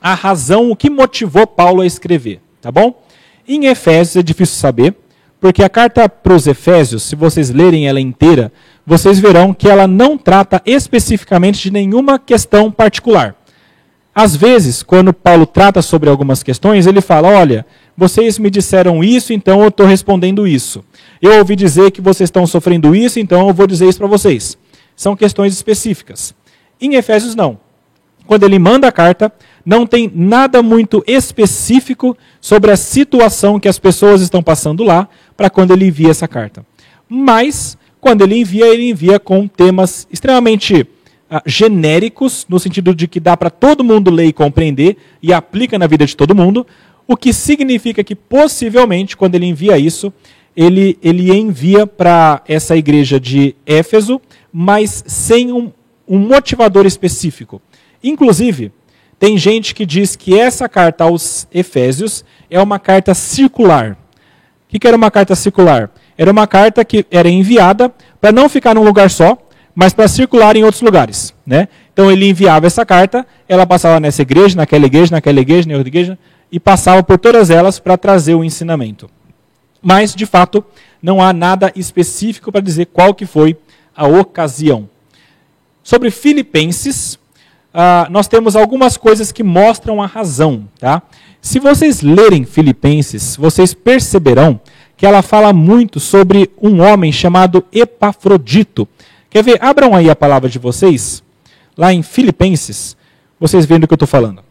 [0.00, 3.02] a razão, o que motivou Paulo a escrever, tá bom?
[3.46, 4.94] Em Efésios é difícil saber,
[5.38, 8.50] porque a carta para os Efésios, se vocês lerem ela inteira,
[8.86, 13.36] vocês verão que ela não trata especificamente de nenhuma questão particular.
[14.14, 17.66] Às vezes, quando Paulo trata sobre algumas questões, ele fala: olha,
[18.00, 20.82] vocês me disseram isso, então eu estou respondendo isso.
[21.20, 24.56] Eu ouvi dizer que vocês estão sofrendo isso, então eu vou dizer isso para vocês.
[24.96, 26.34] São questões específicas.
[26.80, 27.60] Em Efésios, não.
[28.26, 29.30] Quando ele manda a carta,
[29.66, 35.50] não tem nada muito específico sobre a situação que as pessoas estão passando lá para
[35.50, 36.64] quando ele envia essa carta.
[37.06, 40.86] Mas, quando ele envia, ele envia com temas extremamente
[41.28, 45.78] ah, genéricos, no sentido de que dá para todo mundo ler e compreender e aplica
[45.78, 46.66] na vida de todo mundo,
[47.10, 50.12] o que significa que possivelmente, quando ele envia isso,
[50.56, 54.20] ele, ele envia para essa igreja de Éfeso,
[54.52, 55.72] mas sem um,
[56.06, 57.60] um motivador específico.
[58.00, 58.70] Inclusive,
[59.18, 63.98] tem gente que diz que essa carta aos Efésios é uma carta circular.
[64.72, 65.90] O que, era uma carta circular?
[66.16, 69.36] Era uma carta que era enviada para não ficar num lugar só,
[69.74, 71.34] mas para circular em outros lugares.
[71.44, 71.66] Né?
[71.92, 75.88] Então ele enviava essa carta, ela passava nessa igreja, naquela igreja, naquela igreja, na outra
[75.88, 76.16] igreja,
[76.50, 79.08] e passava por todas elas para trazer o ensinamento.
[79.82, 80.64] Mas, de fato,
[81.02, 83.56] não há nada específico para dizer qual que foi
[83.96, 84.88] a ocasião.
[85.82, 90.68] Sobre Filipenses, uh, nós temos algumas coisas que mostram a razão.
[90.78, 91.02] Tá?
[91.40, 94.60] Se vocês lerem Filipenses, vocês perceberão
[94.96, 98.86] que ela fala muito sobre um homem chamado Epafrodito,
[99.30, 99.62] Quer ver?
[99.62, 101.22] Abram aí a palavra de vocês,
[101.76, 102.96] lá em Filipenses,
[103.38, 104.42] vocês veem do que eu estou falando.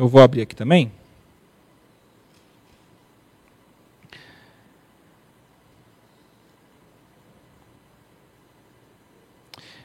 [0.00, 0.90] Eu vou abrir aqui também.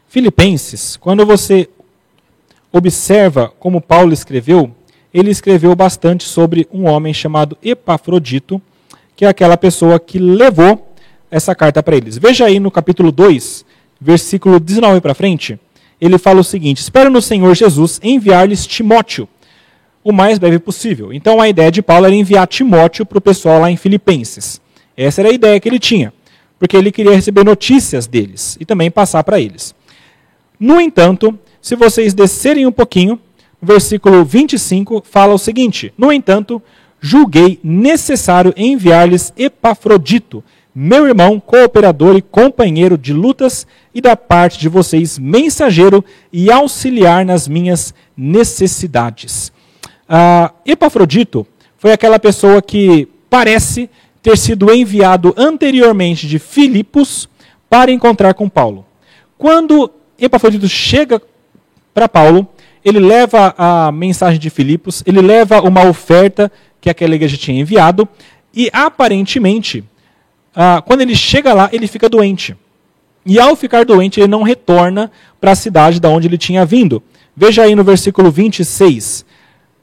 [0.08, 1.68] Filipenses, quando você
[2.72, 4.74] observa como Paulo escreveu,
[5.14, 8.62] ele escreveu bastante sobre um homem chamado Epafrodito,
[9.18, 10.96] que é aquela pessoa que levou
[11.30, 12.18] essa carta para eles.
[12.18, 13.66] Veja aí no capítulo 2,
[14.00, 15.60] versículo 19 para frente,
[16.00, 19.28] ele fala o seguinte: Espero no Senhor Jesus enviar-lhes Timóteo
[20.06, 21.12] o mais breve possível.
[21.12, 24.62] Então a ideia de Paulo era enviar Timóteo para o pessoal lá em Filipenses.
[24.96, 26.14] Essa era a ideia que ele tinha,
[26.60, 29.74] porque ele queria receber notícias deles e também passar para eles.
[30.60, 33.20] No entanto, se vocês descerem um pouquinho,
[33.60, 36.62] o versículo 25 fala o seguinte: No entanto,
[37.02, 44.70] julguei necessário enviar-lhes Epafrodito, meu irmão, cooperador e companheiro de lutas, e da parte de
[44.70, 49.55] vocês, mensageiro e auxiliar nas minhas necessidades.
[50.08, 53.90] Uh, Epafrodito foi aquela pessoa que parece
[54.22, 57.28] ter sido enviado anteriormente de Filipos
[57.70, 58.86] para encontrar com Paulo.
[59.38, 61.22] Quando Epafrodito chega
[61.94, 62.48] para Paulo,
[62.84, 68.08] ele leva a mensagem de Filipos, ele leva uma oferta que aquela igreja tinha enviado,
[68.54, 69.84] e aparentemente,
[70.56, 72.56] uh, quando ele chega lá, ele fica doente.
[73.26, 77.02] E ao ficar doente, ele não retorna para a cidade da onde ele tinha vindo.
[77.36, 79.26] Veja aí no versículo 26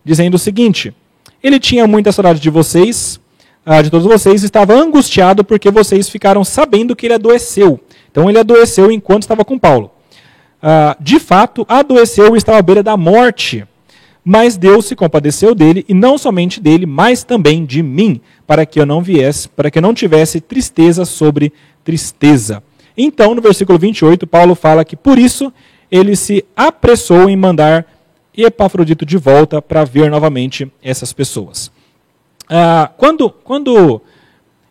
[0.05, 0.95] dizendo o seguinte:
[1.43, 3.21] Ele tinha muita saudade de vocês,
[3.65, 7.81] ah, de todos vocês, estava angustiado porque vocês ficaram sabendo que ele adoeceu.
[8.11, 9.91] Então ele adoeceu enquanto estava com Paulo.
[10.61, 13.67] Ah, de fato, adoeceu e estava à beira da morte.
[14.25, 18.79] Mas Deus se compadeceu dele, e não somente dele, mas também de mim, para que
[18.79, 22.63] eu não viesse, para que eu não tivesse tristeza sobre tristeza.
[22.97, 25.53] Então, no versículo 28, Paulo fala que por isso
[25.91, 27.85] ele se apressou em mandar
[28.37, 31.71] e Epafrodito de volta para ver novamente essas pessoas.
[32.49, 34.01] Ah, quando, quando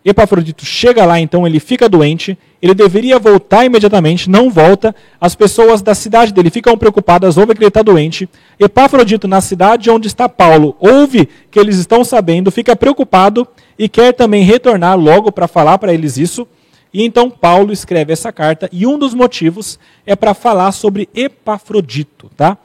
[0.03, 4.95] Epafrodito chega lá, então ele fica doente, ele deveria voltar imediatamente, não volta.
[5.19, 8.27] As pessoas da cidade dele ficam preocupadas, ouvem que ele está doente.
[8.59, 13.47] Epafrodito, na cidade onde está Paulo, ouve que eles estão sabendo, fica preocupado
[13.77, 16.47] e quer também retornar logo para falar para eles isso.
[16.93, 22.29] E então Paulo escreve essa carta, e um dos motivos é para falar sobre Epafrodito,
[22.35, 22.57] tá?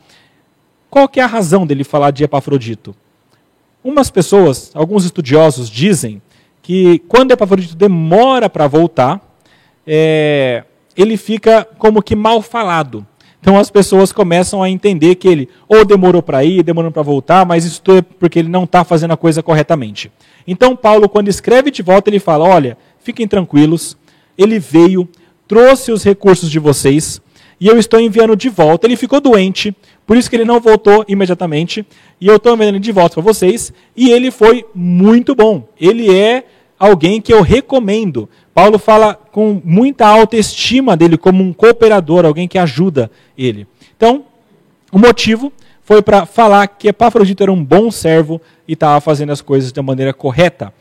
[0.97, 2.97] Qual que é a razão dele falar de Epafrodito?
[3.85, 6.23] Umas pessoas, alguns estudiosos dizem
[6.63, 9.21] que quando Epafrodito demora para voltar,
[9.87, 10.65] é,
[10.97, 13.07] ele fica como que mal falado.
[13.39, 17.45] Então as pessoas começam a entender que ele ou demorou para ir, demorou para voltar,
[17.45, 20.11] mas isso é porque ele não está fazendo a coisa corretamente.
[20.47, 23.99] Então Paulo, quando escreve de volta, ele fala: olha, fiquem tranquilos,
[24.39, 25.07] ele veio,
[25.47, 27.21] trouxe os recursos de vocês,
[27.61, 28.87] e eu estou enviando de volta.
[28.87, 31.85] Ele ficou doente, por isso que ele não voltou imediatamente,
[32.21, 35.69] e eu estou enviando de volta para vocês, e ele foi muito bom.
[35.81, 36.45] Ele é
[36.79, 38.29] alguém que eu recomendo.
[38.55, 43.67] Paulo fala com muita autoestima dele como um cooperador, alguém que ajuda ele.
[43.97, 44.25] Então,
[44.93, 49.41] o motivo foi para falar que Epafrodito era um bom servo e estava fazendo as
[49.41, 50.73] coisas da maneira correta.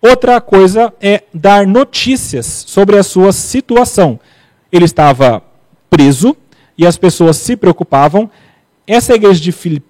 [0.00, 4.18] Outra coisa é dar notícias sobre a sua situação.
[4.72, 5.42] Ele estava
[5.90, 6.36] preso
[6.76, 8.30] e as pessoas se preocupavam.
[8.86, 9.84] Essa igreja de, Filip,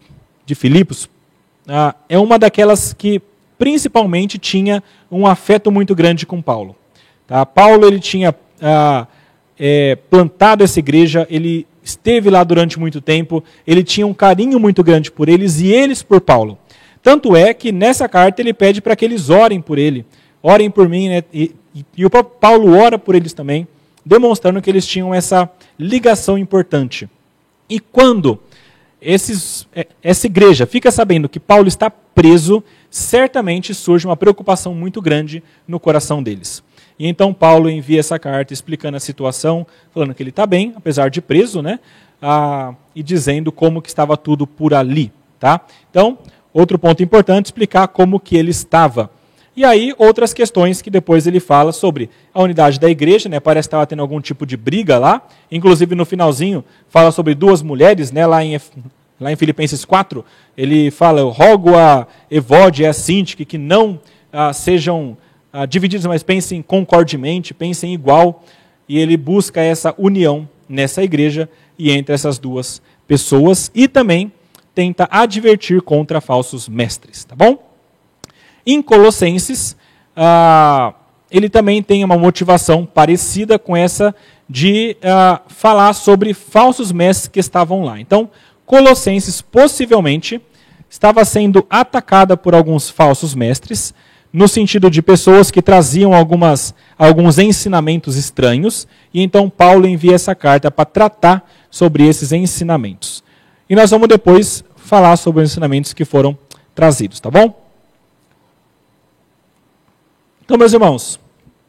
[0.45, 1.09] de Filipos
[1.69, 3.21] ah, é uma daquelas que
[3.59, 6.75] principalmente tinha um afeto muito grande com Paulo.
[7.27, 7.45] Tá?
[7.45, 9.07] Paulo ele tinha ah,
[9.59, 14.83] é, plantado essa igreja, ele esteve lá durante muito tempo, ele tinha um carinho muito
[14.83, 16.59] grande por eles e eles por Paulo.
[17.03, 20.05] Tanto é que nessa carta ele pede para que eles orem por ele,
[20.43, 21.25] orem por mim, né?
[21.33, 23.67] e, e, e o Paulo ora por eles também
[24.05, 27.09] demonstrando que eles tinham essa ligação importante.
[27.69, 28.41] E quando
[29.01, 35.01] esses, é, essa igreja fica sabendo que Paulo está preso, certamente surge uma preocupação muito
[35.01, 36.63] grande no coração deles.
[36.99, 41.09] E então Paulo envia essa carta explicando a situação, falando que ele está bem, apesar
[41.09, 41.81] de preso, né?
[42.21, 45.63] Ah, e dizendo como que estava tudo por ali, tá?
[45.91, 46.19] Então,
[46.53, 49.11] outro ponto importante, explicar como que ele estava.
[49.57, 53.41] E aí, outras questões que depois ele fala sobre a unidade da igreja, né?
[53.41, 55.27] Parece que estava tendo algum tipo de briga lá.
[55.51, 58.27] Inclusive, no finalzinho, fala sobre duas mulheres, né?
[58.27, 58.59] Lá em,
[59.19, 60.25] lá em Filipenses 4,
[60.57, 64.01] ele fala: Eu rogo a Evode e a Sintique que não
[64.33, 65.17] ah, sejam
[65.53, 68.45] ah, divididos, mas pensem concordemente, pensem igual.
[68.89, 73.71] E ele busca essa união nessa igreja e entre essas duas pessoas.
[73.75, 74.33] E também
[74.75, 77.70] tenta advertir contra falsos mestres, tá bom?
[78.67, 79.77] Em Colossenses,
[80.17, 80.93] ah,
[81.31, 84.15] ele também tem uma motivação parecida com essa
[84.49, 88.01] de ah, falar sobre falsos mestres que estavam lá.
[88.01, 88.29] Então,
[88.67, 90.41] Colossenses possivelmente
[90.89, 93.95] estava sendo atacada por alguns falsos mestres,
[94.33, 100.35] no sentido de pessoas que traziam algumas, alguns ensinamentos estranhos, e então Paulo envia essa
[100.35, 103.25] carta para tratar sobre esses ensinamentos.
[103.69, 106.37] E nós vamos depois falar sobre os ensinamentos que foram
[106.75, 107.60] trazidos, tá bom?
[110.51, 111.15] Então, meus irmãos,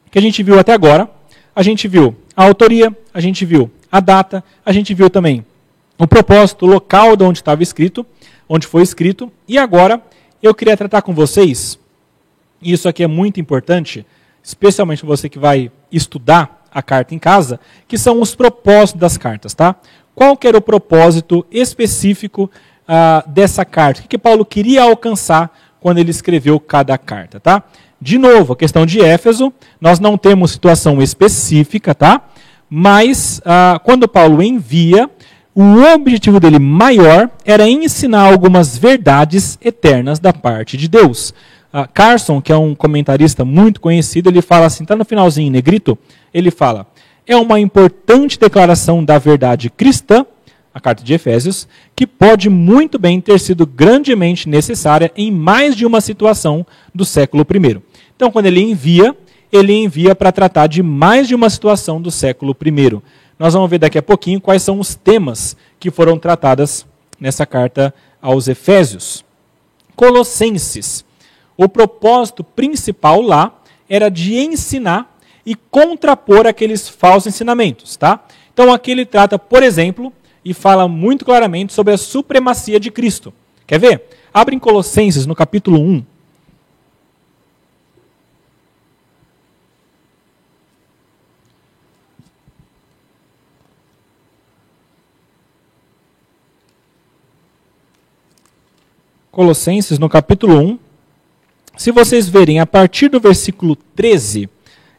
[0.04, 1.08] o que a gente viu até agora,
[1.54, 5.46] a gente viu a autoria, a gente viu a data, a gente viu também
[5.96, 8.04] o propósito, o local de onde estava escrito,
[8.48, 10.02] onde foi escrito, e agora
[10.42, 11.78] eu queria tratar com vocês,
[12.60, 14.04] e isso aqui é muito importante,
[14.42, 19.54] especialmente você que vai estudar a carta em casa, que são os propósitos das cartas,
[19.54, 19.76] tá?
[20.12, 22.50] Qual que era o propósito específico
[22.88, 24.00] uh, dessa carta?
[24.00, 27.62] O que, que Paulo queria alcançar quando ele escreveu cada carta, tá?
[28.02, 32.20] De novo, a questão de Éfeso, nós não temos situação específica, tá?
[32.68, 35.08] Mas uh, quando Paulo envia,
[35.54, 41.32] o objetivo dele maior era ensinar algumas verdades eternas da parte de Deus.
[41.72, 45.52] Uh, Carson, que é um comentarista muito conhecido, ele fala assim, está no finalzinho em
[45.52, 45.96] negrito,
[46.34, 46.88] ele fala,
[47.24, 50.26] é uma importante declaração da verdade cristã,
[50.74, 55.86] a carta de Efésios, que pode muito bem ter sido grandemente necessária em mais de
[55.86, 57.91] uma situação do século I.
[58.22, 59.16] Então, quando ele envia,
[59.50, 63.02] ele envia para tratar de mais de uma situação do século I.
[63.36, 66.86] Nós vamos ver daqui a pouquinho quais são os temas que foram tratadas
[67.18, 69.24] nessa carta aos Efésios.
[69.96, 71.04] Colossenses.
[71.56, 78.24] O propósito principal lá era de ensinar e contrapor aqueles falsos ensinamentos, tá?
[78.54, 80.12] Então aqui ele trata, por exemplo,
[80.44, 83.34] e fala muito claramente sobre a supremacia de Cristo.
[83.66, 84.04] Quer ver?
[84.32, 86.11] Abre em Colossenses, no capítulo 1.
[99.32, 100.78] Colossenses, no capítulo 1.
[101.78, 104.46] Se vocês verem, a partir do versículo 13,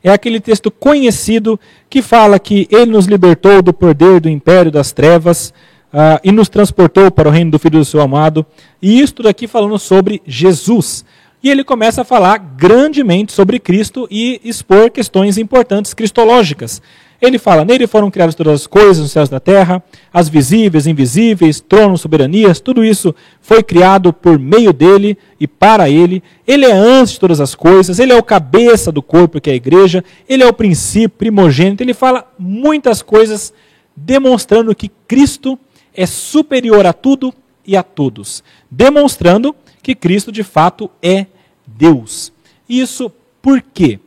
[0.03, 4.91] é aquele texto conhecido que fala que ele nos libertou do poder do império das
[4.91, 5.53] trevas
[5.93, 8.43] uh, e nos transportou para o reino do Filho do seu amado.
[8.81, 11.05] E isto daqui falando sobre Jesus.
[11.43, 16.81] E ele começa a falar grandemente sobre Cristo e expor questões importantes cristológicas.
[17.25, 19.81] Ele fala: Nele foram criadas todas as coisas nos céus da terra,
[20.13, 26.21] as visíveis, invisíveis, tronos, soberanias, tudo isso foi criado por meio dele e para ele.
[26.45, 29.53] Ele é antes de todas as coisas, ele é o cabeça do corpo que é
[29.53, 31.81] a igreja, ele é o princípio, primogênito.
[31.81, 33.53] Ele fala muitas coisas
[33.95, 35.57] demonstrando que Cristo
[35.95, 37.33] é superior a tudo
[37.65, 41.27] e a todos, demonstrando que Cristo de fato é
[41.65, 42.33] Deus.
[42.67, 43.09] Isso
[43.41, 43.97] por quê?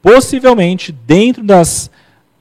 [0.00, 1.90] Possivelmente dentro das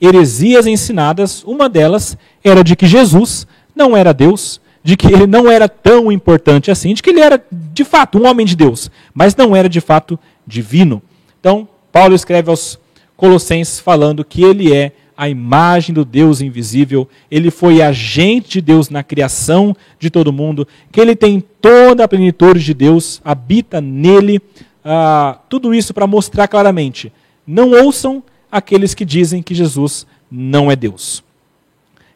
[0.02, 3.46] heresias ensinadas, uma delas era de que Jesus
[3.76, 7.42] não era Deus, de que ele não era tão importante assim, de que ele era
[7.52, 11.02] de fato um homem de Deus, mas não era de fato divino.
[11.40, 12.80] Então, Paulo escreve aos
[13.16, 18.90] Colossenses falando que ele é a imagem do Deus invisível, ele foi agente de Deus
[18.90, 24.42] na criação de todo mundo, que ele tem toda a plenitude de Deus, habita nele.
[24.84, 27.14] Ah, tudo isso para mostrar claramente:
[27.46, 31.24] não ouçam aqueles que dizem que Jesus não é Deus.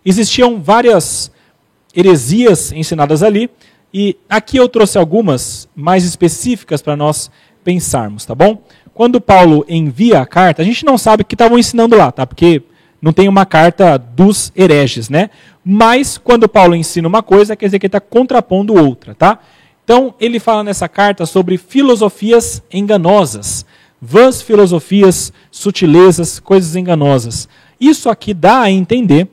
[0.03, 1.31] Existiam várias
[1.95, 3.49] heresias ensinadas ali,
[3.93, 7.31] e aqui eu trouxe algumas mais específicas para nós
[7.63, 8.61] pensarmos, tá bom?
[8.93, 12.27] Quando Paulo envia a carta, a gente não sabe o que estavam ensinando lá, tá?
[12.27, 12.61] Porque
[13.01, 15.29] não tem uma carta dos hereges, né?
[15.63, 19.39] Mas quando Paulo ensina uma coisa, quer dizer que ele está contrapondo outra, tá?
[19.83, 23.65] Então ele fala nessa carta sobre filosofias enganosas
[24.01, 27.47] vãs filosofias, sutilezas, coisas enganosas.
[27.79, 29.27] Isso aqui dá a entender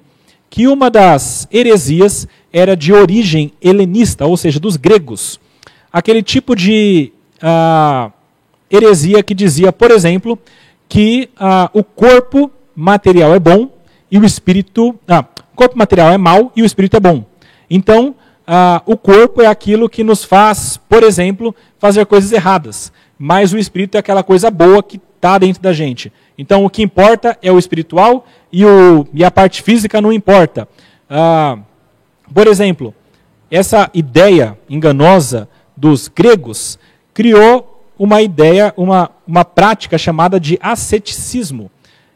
[0.51, 5.41] que uma das heresias era de origem helenista, ou seja, dos gregos.
[5.93, 8.11] Aquele tipo de ah,
[8.71, 10.39] heresia que dizia, por exemplo,
[10.89, 13.71] que ah, o corpo material é bom
[14.11, 14.95] e o espírito.
[15.09, 17.25] Ah, o corpo material é mau e o espírito é bom.
[17.71, 18.15] Então,
[18.47, 22.93] ah, o corpo é aquilo que nos faz, por exemplo, fazer coisas erradas
[23.25, 26.13] mas o espírito é aquela coisa boa que está dentro da gente.
[26.37, 30.67] Então o que importa é o espiritual e, o, e a parte física não importa.
[31.09, 31.57] Ah,
[32.35, 32.93] por exemplo,
[33.49, 36.81] essa ideia enganosa dos gregos
[37.15, 41.71] criou uma ideia, uma, uma prática chamada de asceticismo.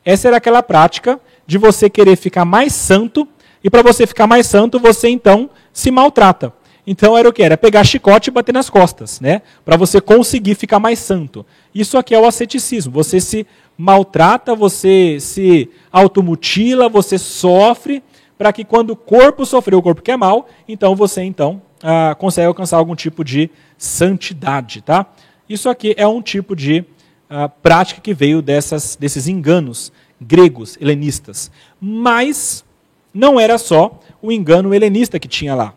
[0.04, 3.28] Essa era aquela prática de você querer ficar mais santo,
[3.62, 6.52] e para você ficar mais santo, você então se maltrata.
[6.86, 7.42] Então era o que?
[7.42, 9.42] Era pegar chicote e bater nas costas, né?
[9.64, 11.44] Para você conseguir ficar mais santo.
[11.74, 12.92] Isso aqui é o asceticismo.
[12.92, 18.02] Você se maltrata, você se automutila, você sofre,
[18.38, 22.14] para que quando o corpo sofreu, o corpo que é mal, então você então ah,
[22.18, 25.06] consegue alcançar algum tipo de santidade, tá?
[25.48, 26.84] Isso aqui é um tipo de
[27.28, 31.50] ah, prática que veio dessas, desses enganos gregos, helenistas.
[31.80, 32.64] Mas
[33.12, 35.74] não era só o engano helenista que tinha lá.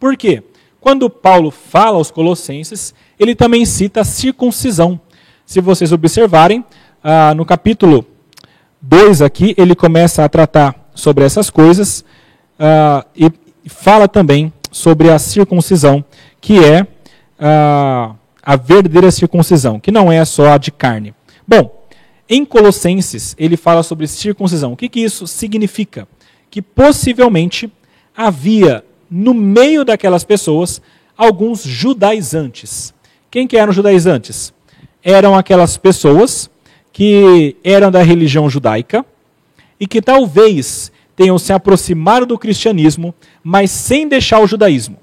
[0.00, 0.42] Por quê?
[0.80, 4.98] quando Paulo fala aos Colossenses, ele também cita a circuncisão.
[5.44, 6.64] Se vocês observarem,
[7.04, 8.06] ah, no capítulo
[8.80, 12.04] 2 aqui, ele começa a tratar sobre essas coisas
[12.58, 13.30] ah, e
[13.68, 16.02] fala também sobre a circuncisão,
[16.40, 16.86] que é
[17.38, 21.14] ah, a verdadeira circuncisão, que não é só a de carne.
[21.46, 21.78] Bom,
[22.28, 24.72] em Colossenses, ele fala sobre circuncisão.
[24.72, 26.08] O que, que isso significa?
[26.48, 27.70] Que possivelmente
[28.16, 30.80] havia no meio daquelas pessoas
[31.16, 32.94] alguns judaizantes.
[33.30, 34.52] Quem que eram judaizantes?
[35.02, 36.50] Eram aquelas pessoas
[36.92, 39.04] que eram da religião judaica
[39.78, 44.96] e que talvez tenham se aproximado do cristianismo, mas sem deixar o judaísmo.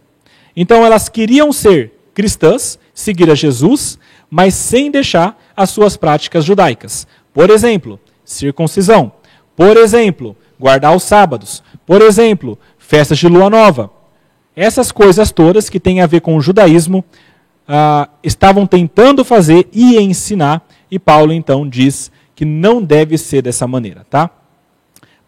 [0.55, 3.99] Então elas queriam ser cristãs, seguir a Jesus,
[4.29, 7.07] mas sem deixar as suas práticas judaicas.
[7.33, 9.11] Por exemplo, circuncisão.
[9.55, 11.63] Por exemplo, guardar os sábados.
[11.85, 13.91] Por exemplo, festas de lua nova.
[14.57, 17.05] Essas coisas todas que têm a ver com o judaísmo
[17.67, 23.67] ah, estavam tentando fazer e ensinar, e Paulo então diz que não deve ser dessa
[23.67, 24.31] maneira, tá?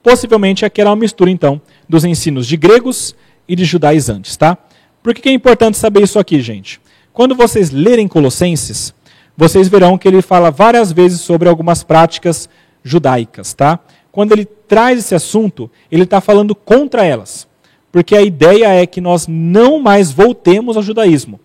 [0.02, 3.16] Possivelmente aqui era uma mistura então dos ensinos de gregos
[3.48, 4.58] e de judaizantes, tá?
[5.04, 6.82] Por que é importante saber isso aqui, gente?
[7.14, 8.96] Quando vocês lerem Colossenses,
[9.38, 12.50] vocês verão que ele fala várias vezes sobre algumas práticas
[12.84, 13.78] judaicas, tá?
[14.12, 17.48] Quando ele traz esse assunto, ele está falando contra elas.
[17.92, 21.40] Porque a ideia é que nós não mais voltemos ao judaísmo.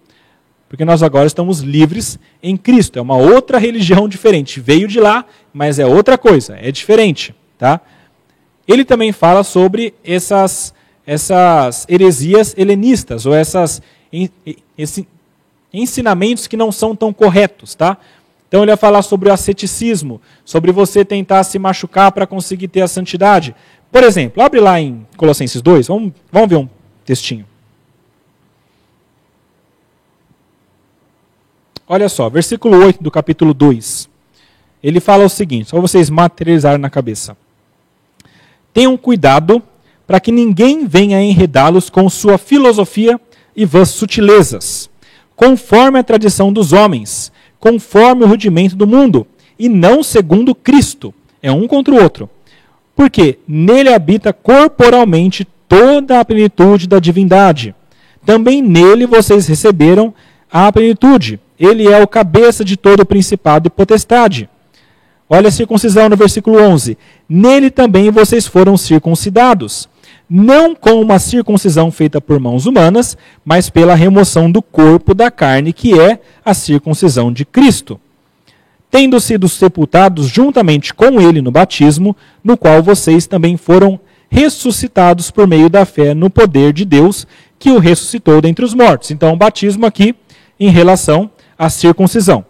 [0.69, 2.99] Porque nós agora estamos livres em Cristo.
[2.99, 4.61] É uma outra religião diferente.
[4.61, 7.35] Veio de lá, mas é outra coisa, é diferente.
[7.57, 7.81] Tá?
[8.67, 10.75] Ele também fala sobre essas,
[11.07, 13.81] essas heresias helenistas, ou essas,
[14.77, 15.07] esse,
[15.73, 17.75] ensinamentos que não são tão corretos.
[17.75, 17.97] Tá?
[18.49, 22.83] Então ele vai falar sobre o asceticismo, sobre você tentar se machucar para conseguir ter
[22.83, 23.55] a santidade.
[23.95, 26.69] Por exemplo, abre lá em Colossenses 2, vamos, vamos ver um
[27.05, 27.47] textinho.
[31.87, 34.09] Olha só, versículo 8 do capítulo 2.
[34.83, 37.37] Ele fala o seguinte, só vocês materializarem na cabeça.
[38.73, 39.63] Tenham cuidado
[40.09, 43.21] para que ninguém venha enredá-los com sua filosofia
[43.55, 44.91] e vãs sutilezas,
[45.37, 47.31] conforme a tradição dos homens,
[47.61, 49.25] conforme o rudimento do mundo,
[49.57, 51.15] e não segundo Cristo.
[51.41, 52.29] É um contra o outro
[52.95, 57.75] porque nele habita corporalmente toda a plenitude da divindade.
[58.25, 60.15] Também nele vocês receberam
[60.51, 61.41] a plenitude.
[61.59, 64.49] Ele é o cabeça de todo o principado e potestade.
[65.29, 66.97] Olha a circuncisão no versículo 11.
[67.29, 69.89] Nele também vocês foram circuncidados,
[70.29, 75.73] não com uma circuncisão feita por mãos humanas, mas pela remoção do corpo da carne,
[75.73, 77.99] que é a circuncisão de Cristo
[78.95, 83.99] tendo sido sepultados juntamente com ele no batismo, no qual vocês também foram
[84.31, 87.27] ressuscitados por meio da fé no poder de Deus
[87.59, 89.11] que o ressuscitou dentre os mortos.
[89.11, 90.15] Então, o batismo aqui
[90.61, 91.29] em relação
[91.59, 92.47] à circuncisão.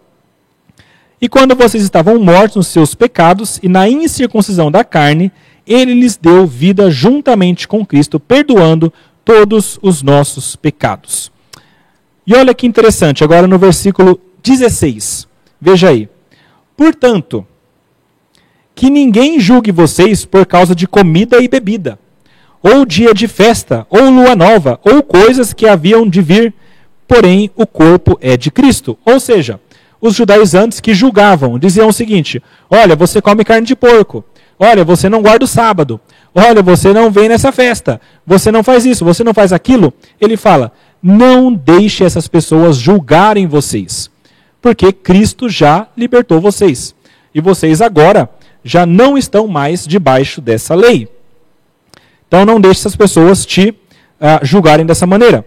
[1.19, 5.31] E quando vocês estavam mortos nos seus pecados e na incircuncisão da carne,
[5.65, 8.93] ele lhes deu vida juntamente com Cristo, perdoando
[9.23, 11.31] todos os nossos pecados.
[12.27, 15.27] E olha que interessante, agora no versículo 16.
[15.59, 16.07] Veja aí.
[16.75, 17.45] Portanto,
[18.75, 21.97] que ninguém julgue vocês por causa de comida e bebida,
[22.61, 26.53] ou dia de festa, ou lua nova, ou coisas que haviam de vir,
[27.07, 28.97] porém o corpo é de Cristo.
[29.05, 29.59] Ou seja,
[30.01, 34.25] os judaizantes que julgavam diziam o seguinte: olha, você come carne de porco,
[34.59, 35.99] olha, você não guarda o sábado,
[36.33, 39.93] olha, você não vem nessa festa, você não faz isso, você não faz aquilo.
[40.19, 44.13] Ele fala: não deixe essas pessoas julgarem vocês
[44.65, 46.95] porque Cristo já libertou vocês.
[47.35, 48.27] E vocês agora
[48.63, 51.07] já não estão mais debaixo dessa lei.
[52.27, 55.45] Então não deixe essas pessoas te uh, julgarem dessa maneira.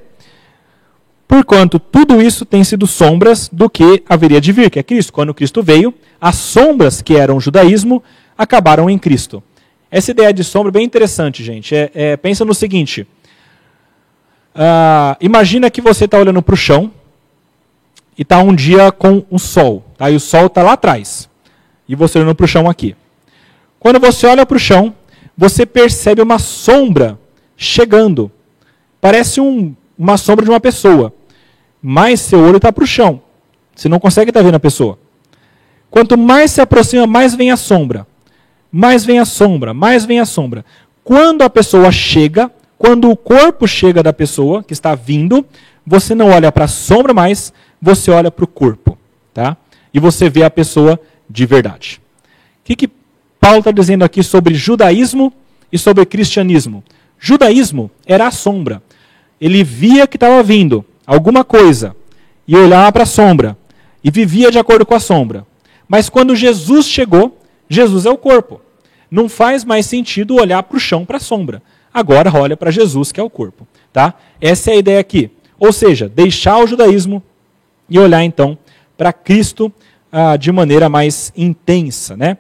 [1.27, 5.13] Porquanto tudo isso tem sido sombras do que haveria de vir, que é Cristo.
[5.13, 8.01] Quando Cristo veio, as sombras que eram o judaísmo
[8.39, 9.43] acabaram em Cristo.
[9.91, 11.75] Essa ideia de sombra é bem interessante, gente.
[11.75, 13.03] É, é, pensa no seguinte:
[14.55, 16.93] uh, imagina que você está olhando para o chão
[18.19, 19.85] e está um dia com o sol.
[19.97, 20.11] Tá?
[20.11, 21.31] E o sol está lá atrás.
[21.89, 22.97] E você olhando para o chão aqui.
[23.79, 24.93] Quando você olha para o chão,
[25.37, 27.17] você percebe uma sombra
[27.57, 28.31] chegando.
[29.01, 31.15] Parece um, uma sombra de uma pessoa.
[31.81, 33.23] Mas seu olho está para o chão.
[33.75, 34.99] Você não consegue estar tá vendo a pessoa.
[35.89, 38.05] Quanto mais se aproxima, mais vem a sombra.
[38.71, 40.65] Mais vem a sombra, mais vem a sombra.
[41.05, 45.47] Quando a pessoa chega, quando o corpo chega da pessoa que está vindo,
[45.87, 48.99] você não olha para a sombra mais, você olha para o corpo,
[49.33, 49.57] tá?
[49.93, 52.01] E você vê a pessoa de verdade.
[52.61, 52.91] O que, que
[53.41, 55.33] Paulo está dizendo aqui sobre judaísmo
[55.73, 56.83] e sobre cristianismo?
[57.19, 58.83] Judaísmo era a sombra.
[59.41, 60.85] Ele via que estava vindo.
[61.07, 61.97] alguma coisa
[62.47, 63.57] e olhava para a sombra
[64.03, 65.47] e vivia de acordo com a sombra.
[65.89, 68.61] Mas quando Jesus chegou, Jesus é o corpo.
[69.11, 71.63] Não faz mais sentido olhar para o chão, para a sombra.
[71.93, 73.67] Agora olha para Jesus, que é o corpo.
[73.93, 74.15] Tá?
[74.41, 75.31] Essa é a ideia aqui.
[75.59, 77.23] Ou seja, deixar o judaísmo
[77.89, 78.59] e olhar então
[78.97, 79.73] para Cristo
[80.11, 82.17] ah, de maneira mais intensa.
[82.17, 82.39] Né?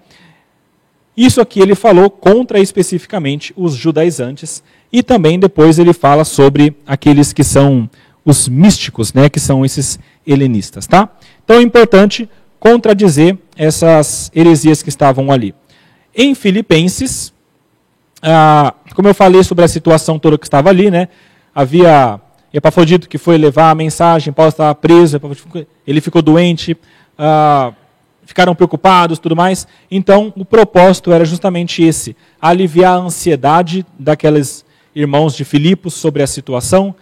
[1.16, 7.32] Isso aqui ele falou contra especificamente os judaizantes e também depois ele fala sobre aqueles
[7.32, 7.88] que são
[8.24, 11.08] os místicos, né, que são esses helenistas, tá?
[11.42, 12.28] Então é importante
[12.60, 15.54] contradizer essas heresias que estavam ali.
[16.14, 17.32] Em Filipenses,
[18.22, 21.08] ah, como eu falei sobre a situação toda que estava ali, né,
[21.54, 22.20] havia
[22.52, 25.20] Epafrodito que foi levar a mensagem, Paulo estava preso,
[25.86, 26.76] ele ficou doente,
[27.18, 27.72] ah,
[28.24, 29.66] ficaram preocupados, tudo mais.
[29.90, 36.26] Então, o propósito era justamente esse: aliviar a ansiedade daqueles irmãos de Filipos sobre a
[36.26, 36.94] situação,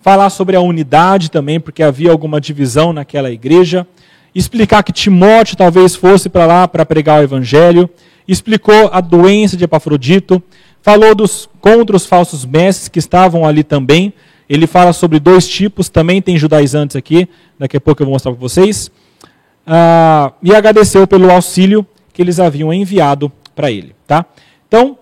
[0.00, 3.86] falar sobre a unidade também, porque havia alguma divisão naquela igreja,
[4.34, 7.88] explicar que Timóteo talvez fosse para lá para pregar o evangelho,
[8.26, 10.42] explicou a doença de Epafrodito,
[10.82, 14.12] falou dos contra os falsos mestres que estavam ali também.
[14.50, 18.32] Ele fala sobre dois tipos, também tem judaizantes aqui, daqui a pouco eu vou mostrar
[18.32, 18.90] para vocês.
[19.64, 23.94] Ah, e agradeceu pelo auxílio que eles haviam enviado para ele.
[24.08, 24.26] Tá?
[24.66, 24.98] Então,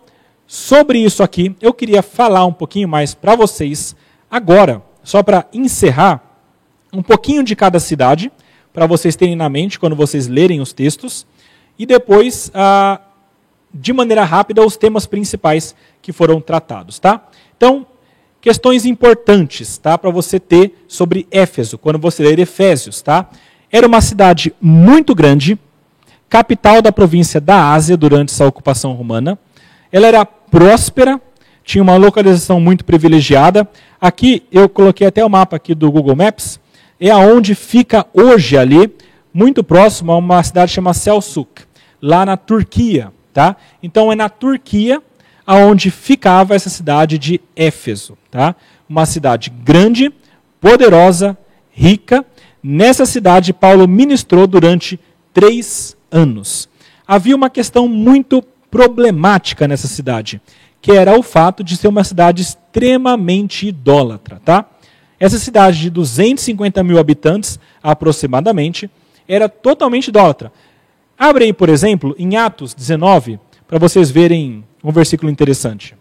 [0.47, 3.97] sobre isso aqui, eu queria falar um pouquinho mais para vocês
[4.31, 6.23] agora, só para encerrar,
[6.93, 8.31] um pouquinho de cada cidade,
[8.71, 11.27] para vocês terem na mente quando vocês lerem os textos,
[11.79, 13.01] e depois, ah,
[13.73, 16.99] de maneira rápida, os temas principais que foram tratados.
[16.99, 17.27] Tá?
[17.57, 17.87] Então,
[18.41, 23.03] questões importantes tá, para você ter sobre Éfeso, quando você ler Efésios.
[23.03, 23.29] Tá?
[23.71, 25.59] Era uma cidade muito grande,
[26.29, 29.39] capital da província da Ásia durante essa ocupação romana.
[29.91, 31.21] Ela era próspera,
[31.65, 33.69] tinha uma localização muito privilegiada.
[34.01, 36.61] Aqui eu coloquei até o mapa aqui do Google Maps,
[37.01, 38.93] é aonde fica hoje ali,
[39.33, 41.63] muito próximo a uma cidade chamada Selçuk,
[42.01, 43.57] lá na Turquia, tá?
[43.83, 45.03] Então é na Turquia
[45.49, 48.55] aonde ficava essa cidade de Éfeso, tá?
[48.87, 50.13] Uma cidade grande,
[50.61, 51.39] poderosa,
[51.71, 52.23] rica.
[52.63, 55.01] Nessa cidade Paulo ministrou durante
[55.33, 56.69] três anos.
[57.07, 60.39] Havia uma questão muito problemática nessa cidade
[60.81, 64.41] que era o fato de ser uma cidade extremamente idólatra.
[64.45, 64.65] Tá?
[65.19, 68.89] Essa cidade de 250 mil habitantes, aproximadamente,
[69.27, 70.53] era totalmente idólatra.
[71.19, 75.95] Abre aí, por exemplo, em Atos 19, para vocês verem um versículo interessante.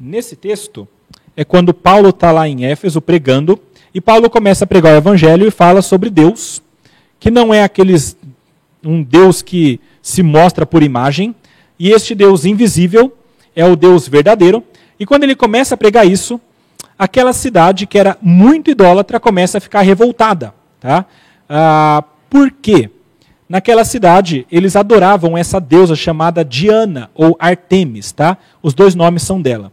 [0.00, 0.88] Nesse texto,
[1.36, 3.60] é quando Paulo está lá em Éfeso pregando,
[3.94, 6.62] e Paulo começa a pregar o evangelho e fala sobre Deus,
[7.20, 8.16] que não é aqueles
[8.82, 11.34] um Deus que se mostra por imagem,
[11.78, 13.16] e este Deus invisível
[13.54, 14.64] é o Deus verdadeiro.
[14.98, 16.40] E quando ele começa a pregar isso,
[17.02, 20.54] aquela cidade que era muito idólatra começa a ficar revoltada.
[20.78, 21.04] Tá?
[21.48, 22.90] Ah, por quê?
[23.48, 28.12] Naquela cidade, eles adoravam essa deusa chamada Diana ou Artemis.
[28.12, 28.38] Tá?
[28.62, 29.72] Os dois nomes são dela.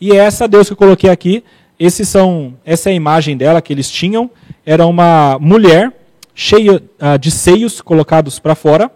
[0.00, 1.42] E é essa deusa que eu coloquei aqui
[1.80, 4.30] esses são, essa é a imagem dela que eles tinham.
[4.64, 5.92] Era uma mulher
[6.32, 8.88] cheia uh, de seios colocados para fora.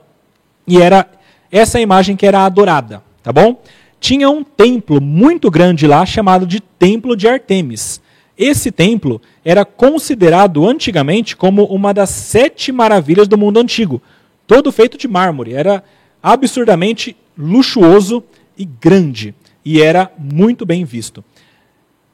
[0.69, 1.07] E era
[1.51, 3.61] essa imagem que era adorada, tá bom?
[4.03, 8.01] Tinha um templo muito grande lá chamado de Templo de Artemis.
[8.37, 14.03] Esse templo era considerado antigamente como uma das sete maravilhas do mundo antigo,
[14.45, 15.55] todo feito de mármore.
[15.55, 15.85] Era
[16.21, 18.25] absurdamente luxuoso
[18.59, 21.25] e grande e era muito bem visto.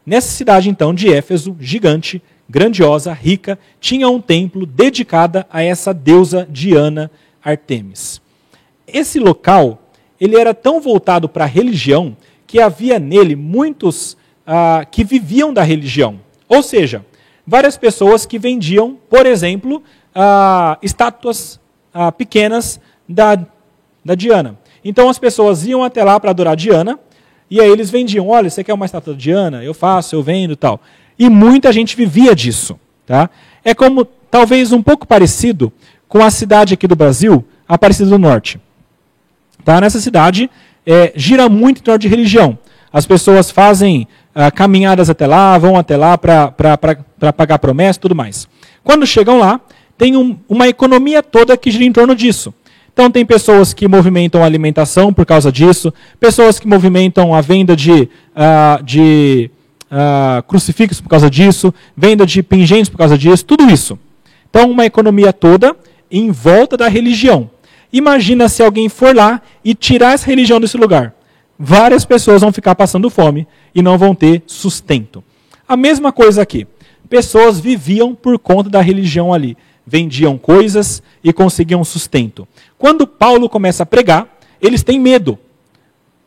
[0.05, 6.47] Nessa cidade, então, de Éfeso, gigante, grandiosa, rica, tinha um templo dedicado a essa deusa
[6.51, 7.11] Diana
[7.43, 8.21] Artemis.
[8.87, 9.88] Esse local,
[10.21, 12.17] ele era tão voltado para a religião
[12.47, 14.17] que havia nele muitos
[14.47, 16.21] ah, que viviam da religião.
[16.49, 17.05] Ou seja,
[17.47, 19.83] várias pessoas que vendiam, por exemplo,
[20.15, 21.61] ah, estátuas
[21.93, 23.39] ah, pequenas da,
[24.05, 24.59] da Diana.
[24.85, 26.99] Então as pessoas iam até lá para adorar Diana,
[27.51, 29.65] e aí eles vendiam, olha, você quer uma estátua de Diana?
[29.65, 30.81] Eu faço, eu vendo tal.
[31.19, 32.79] E muita gente vivia disso.
[33.07, 33.31] Tá?
[33.65, 35.73] É como, talvez um pouco parecido
[36.07, 38.59] com a cidade aqui do Brasil, Aparecida do Norte.
[39.69, 39.83] Tá?
[39.83, 40.51] Nessa cidade,
[40.87, 42.59] é, gira muito em torno de religião.
[42.91, 48.15] As pessoas fazem ah, caminhadas até lá, vão até lá para pagar promessa e tudo
[48.15, 48.49] mais.
[48.83, 49.61] Quando chegam lá,
[49.99, 52.55] tem um, uma economia toda que gira em torno disso.
[52.91, 57.77] Então, tem pessoas que movimentam a alimentação por causa disso, pessoas que movimentam a venda
[57.77, 59.51] de, uh, de
[59.93, 63.99] uh, crucifixos por causa disso, venda de pingentes por causa disso, tudo isso.
[64.49, 65.77] Então, uma economia toda
[66.11, 67.51] em volta da religião.
[67.93, 71.15] Imagina se alguém for lá e tirar essa religião desse lugar.
[71.59, 75.25] Várias pessoas vão ficar passando fome e não vão ter sustento.
[75.67, 76.67] A mesma coisa aqui.
[77.09, 79.57] Pessoas viviam por conta da religião ali.
[79.87, 82.47] Vendiam coisas e conseguiam sustento.
[82.77, 85.39] Quando Paulo começa a pregar, eles têm medo.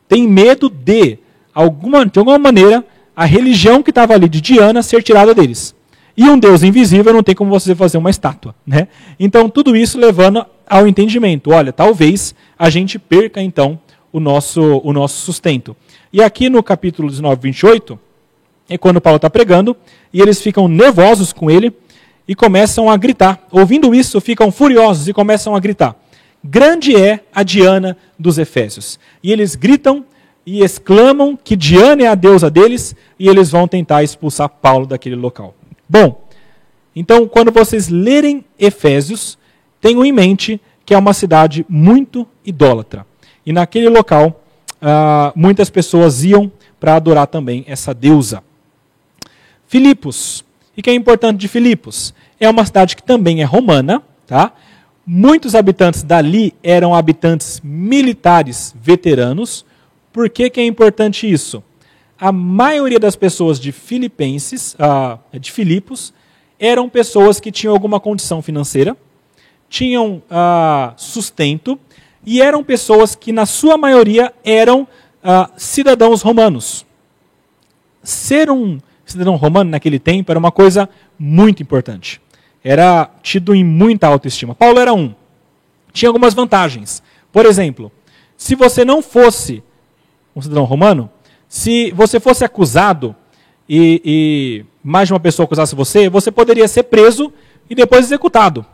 [0.08, 1.20] Têm medo de,
[1.54, 2.84] alguma, de alguma maneira,
[3.16, 5.76] a religião que estava ali de Diana ser tirada deles.
[6.16, 8.54] E um Deus invisível não tem como você fazer uma estátua.
[8.66, 8.88] Né?
[9.20, 11.52] Então, tudo isso levando ao entendimento.
[11.52, 13.80] Olha, talvez a gente perca, então,
[14.12, 15.76] o nosso, o nosso sustento.
[16.12, 18.00] E aqui no capítulo 19, 28,
[18.70, 19.76] é quando Paulo está pregando,
[20.14, 21.74] e eles ficam nervosos com ele
[22.28, 23.46] e começam a gritar.
[23.52, 25.96] Ouvindo isso, ficam furiosos e começam a gritar.
[26.44, 29.00] Grande é a Diana dos Efésios.
[29.22, 30.06] E eles gritam
[30.46, 35.16] e exclamam que Diana é a deusa deles, e eles vão tentar expulsar Paulo daquele
[35.16, 35.54] local.
[35.92, 36.26] Bom,
[36.96, 39.38] então quando vocês lerem Efésios,
[39.82, 43.06] tenham em mente que é uma cidade muito idólatra.
[43.46, 44.42] E naquele local,
[44.82, 48.42] uh, muitas pessoas iam para adorar também essa deusa.
[49.68, 50.46] Filipos.
[50.78, 52.14] E que é importante de Filipos?
[52.40, 54.54] É uma cidade que também é romana, tá?
[55.06, 59.66] Muitos habitantes dali eram habitantes militares veteranos.
[60.14, 61.62] Por que, que é importante isso?
[62.22, 66.14] A maioria das pessoas de Filipenses, uh, de Filipos,
[66.60, 68.96] eram pessoas que tinham alguma condição financeira,
[69.68, 71.80] tinham uh, sustento
[72.24, 76.86] e eram pessoas que, na sua maioria, eram uh, cidadãos romanos.
[78.04, 82.22] Ser um cidadão romano naquele tempo era uma coisa muito importante.
[82.64, 84.54] Era tido em muita autoestima.
[84.54, 85.16] Paulo era um.
[85.92, 87.02] Tinha algumas vantagens.
[87.32, 87.92] Por exemplo,
[88.38, 89.64] se você não fosse
[90.36, 91.10] um cidadão romano,
[91.52, 93.14] se você fosse acusado
[93.68, 97.30] e, e mais de uma pessoa acusasse você, você poderia ser preso
[97.70, 98.66] e depois executado.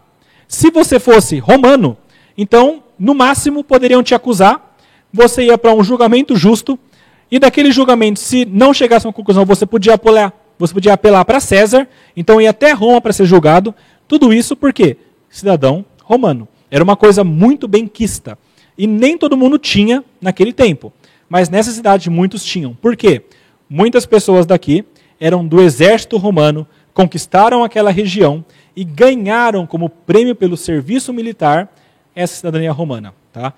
[0.48, 1.98] Se você fosse romano,
[2.38, 4.78] então, no máximo, poderiam te acusar,
[5.12, 6.78] você ia para um julgamento justo,
[7.32, 11.26] e daquele julgamento, se não chegasse a uma conclusão, você podia apelar, você podia apelar
[11.26, 13.74] para César, então ia até Roma para ser julgado.
[14.08, 14.98] Tudo isso por quê?
[15.32, 16.48] Cidadão romano.
[16.70, 18.38] Era uma coisa muito bem quista.
[18.78, 20.94] E nem todo mundo tinha naquele tempo.
[21.30, 22.74] Mas nessa cidade muitos tinham.
[22.74, 23.24] Por quê?
[23.70, 24.86] Muitas pessoas daqui
[25.20, 31.72] eram do exército romano, conquistaram aquela região e ganharam como prêmio pelo serviço militar
[32.16, 33.14] essa cidadania romana.
[33.32, 33.54] Tá?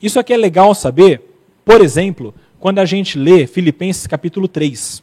[0.00, 1.22] Isso aqui é legal saber,
[1.64, 5.02] por exemplo, quando a gente lê Filipenses capítulo 3.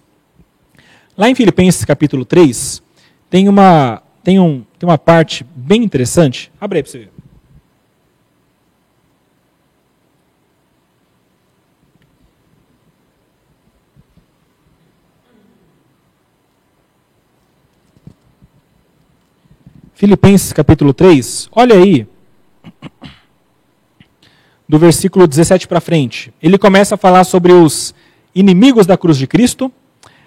[1.17, 2.81] Lá em Filipenses capítulo 3,
[3.29, 6.51] tem uma, tem um, tem uma parte bem interessante.
[6.59, 7.20] Abre aí para você ver.
[20.01, 22.07] Filipenses capítulo 3, olha aí,
[24.67, 26.33] do versículo 17 para frente.
[26.41, 27.93] Ele começa a falar sobre os
[28.33, 29.71] inimigos da cruz de Cristo,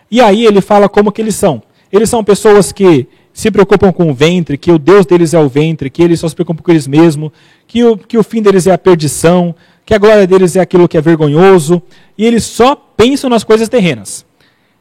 [0.09, 1.61] e aí ele fala como que eles são.
[1.91, 5.49] Eles são pessoas que se preocupam com o ventre, que o Deus deles é o
[5.49, 7.33] ventre, que eles só se preocupam com eles mesmos,
[7.67, 10.87] que o, que o fim deles é a perdição, que a glória deles é aquilo
[10.87, 11.83] que é vergonhoso,
[12.17, 14.25] e eles só pensam nas coisas terrenas.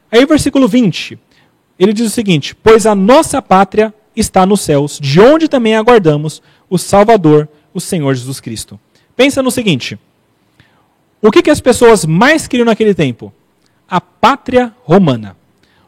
[0.08, 1.18] Aí versículo 20,
[1.80, 6.42] ele diz o seguinte: Pois a nossa pátria está nos céus, de onde também aguardamos
[6.68, 8.78] o Salvador, o Senhor Jesus Cristo.
[9.16, 9.98] Pensa no seguinte:
[11.20, 13.32] o que, que as pessoas mais queriam naquele tempo?
[13.88, 15.36] A pátria romana.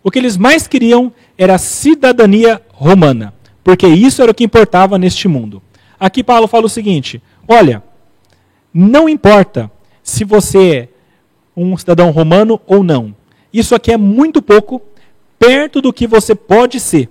[0.02, 4.98] O que eles mais queriam era a cidadania romana, porque isso era o que importava
[4.98, 5.62] neste mundo.
[5.98, 7.82] Aqui Paulo fala o seguinte: olha,
[8.72, 9.70] não importa
[10.02, 10.88] se você é
[11.56, 13.14] um cidadão romano ou não.
[13.52, 14.80] Isso aqui é muito pouco
[15.38, 17.08] perto do que você pode ser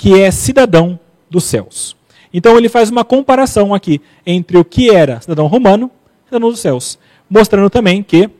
[0.00, 0.98] que é cidadão
[1.28, 1.94] dos céus.
[2.32, 5.90] Então ele faz uma comparação aqui entre o que era cidadão romano
[6.24, 6.98] e cidadão dos céus,
[7.28, 8.30] mostrando também que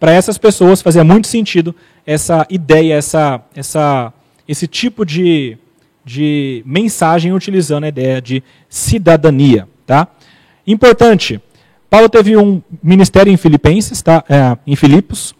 [0.00, 1.76] para essas pessoas fazia muito sentido
[2.06, 4.10] essa ideia, essa, essa,
[4.48, 5.58] esse tipo de,
[6.02, 9.68] de mensagem utilizando a ideia de cidadania.
[9.84, 10.08] Tá?
[10.66, 11.38] Importante,
[11.90, 14.24] Paulo teve um ministério em Filipenses, tá?
[14.30, 15.34] É, em Filipos.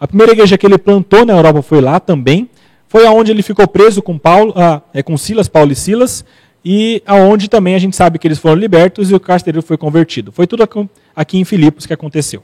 [0.00, 2.50] A primeira igreja que ele plantou na Europa foi lá também.
[2.96, 6.24] Foi aonde ele ficou preso com Paulo, ah, é, com Silas, Paulo e Silas,
[6.64, 10.32] e aonde também a gente sabe que eles foram libertos e o carcereiro foi convertido.
[10.32, 10.66] Foi tudo
[11.14, 12.42] aqui em Filipos que aconteceu.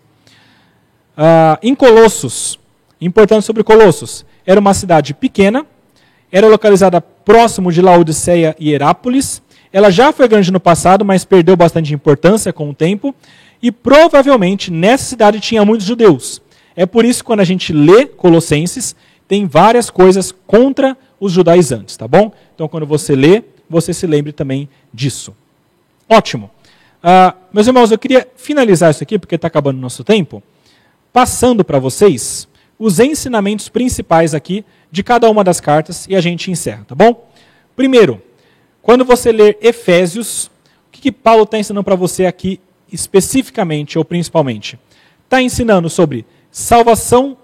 [1.16, 2.61] Ah, em Colossos,
[3.00, 5.64] importante sobre Colossos, era uma cidade pequena,
[6.30, 9.40] era localizada próximo de Laodiceia e Herápolis.
[9.72, 13.14] Ela já foi grande no passado, mas perdeu bastante importância com o tempo.
[13.62, 16.42] E provavelmente nessa cidade tinha muitos judeus.
[16.76, 18.94] É por isso que quando a gente lê Colossenses,
[19.33, 22.35] tem várias coisas contra os judaizantes, tá bom?
[22.55, 25.35] Então, quando você lê, você se lembre também disso.
[26.07, 26.51] Ótimo.
[27.03, 30.43] Ah, meus irmãos, eu queria finalizar isso aqui, porque está acabando o nosso tempo,
[31.14, 32.47] passando para vocês
[32.78, 37.26] os ensinamentos principais aqui de cada uma das cartas e a gente encerra, tá bom?
[37.74, 38.20] Primeiro,
[38.83, 40.49] quando você ler Efésios,
[40.89, 42.61] o que, que Paulo está ensinando para você aqui
[42.93, 44.78] especificamente ou principalmente?
[45.24, 47.39] Está ensinando sobre salvação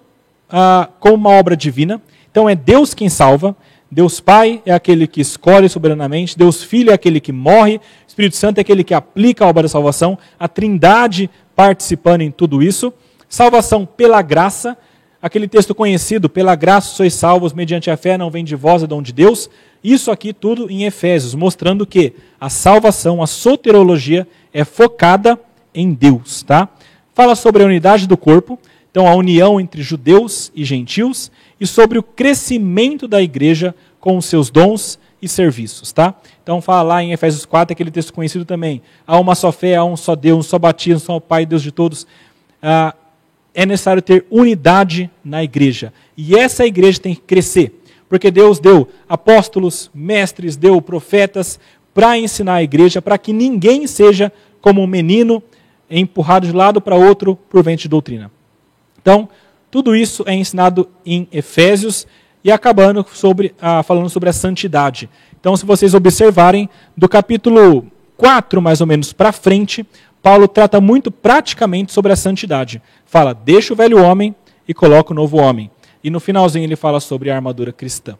[1.01, 2.01] como uma obra divina.
[2.31, 3.57] Então é Deus quem salva.
[3.91, 6.37] Deus Pai é aquele que escolhe soberanamente.
[6.37, 7.81] Deus Filho é aquele que morre.
[8.07, 10.19] Espírito Santo é aquele que aplica a obra da salvação.
[10.39, 12.93] A Trindade participando em tudo isso.
[13.29, 14.77] Salvação pela graça.
[15.21, 18.87] Aquele texto conhecido, pela graça sois salvos mediante a fé, não vem de vós, é
[18.87, 19.51] dom de Deus.
[19.83, 25.37] Isso aqui tudo em Efésios, mostrando que a salvação, a soterologia, é focada
[25.75, 26.69] em Deus, tá?
[27.15, 28.57] Fala sobre a unidade do corpo,
[28.91, 31.31] então a união entre judeus e gentios,
[31.61, 36.15] e sobre o crescimento da igreja com os seus dons e serviços, tá?
[36.43, 39.85] Então fala lá em Efésios 4, aquele texto conhecido também, há uma só fé, há
[39.85, 42.07] um só Deus, um só batismo, só Pai, Deus de todos.
[42.63, 42.95] Ah,
[43.55, 45.93] é necessário ter unidade na igreja.
[46.17, 51.59] E essa igreja tem que crescer, porque Deus deu apóstolos, mestres, deu profetas
[51.93, 55.43] para ensinar a igreja, para que ninguém seja como um menino
[55.91, 58.31] empurrado de lado para outro por vento de doutrina.
[59.09, 59.27] Então,
[59.71, 62.07] tudo isso é ensinado em Efésios
[62.45, 65.09] e acabando sobre, ah, falando sobre a santidade.
[65.41, 67.87] Então, se vocês observarem, do capítulo
[68.19, 69.83] 4, mais ou menos, para frente,
[70.23, 72.83] Paulo trata muito praticamente sobre a santidade.
[73.07, 74.35] Fala, deixa o velho homem
[74.69, 75.71] e coloca o novo homem.
[76.05, 78.15] E no finalzinho ele fala sobre a armadura cristã.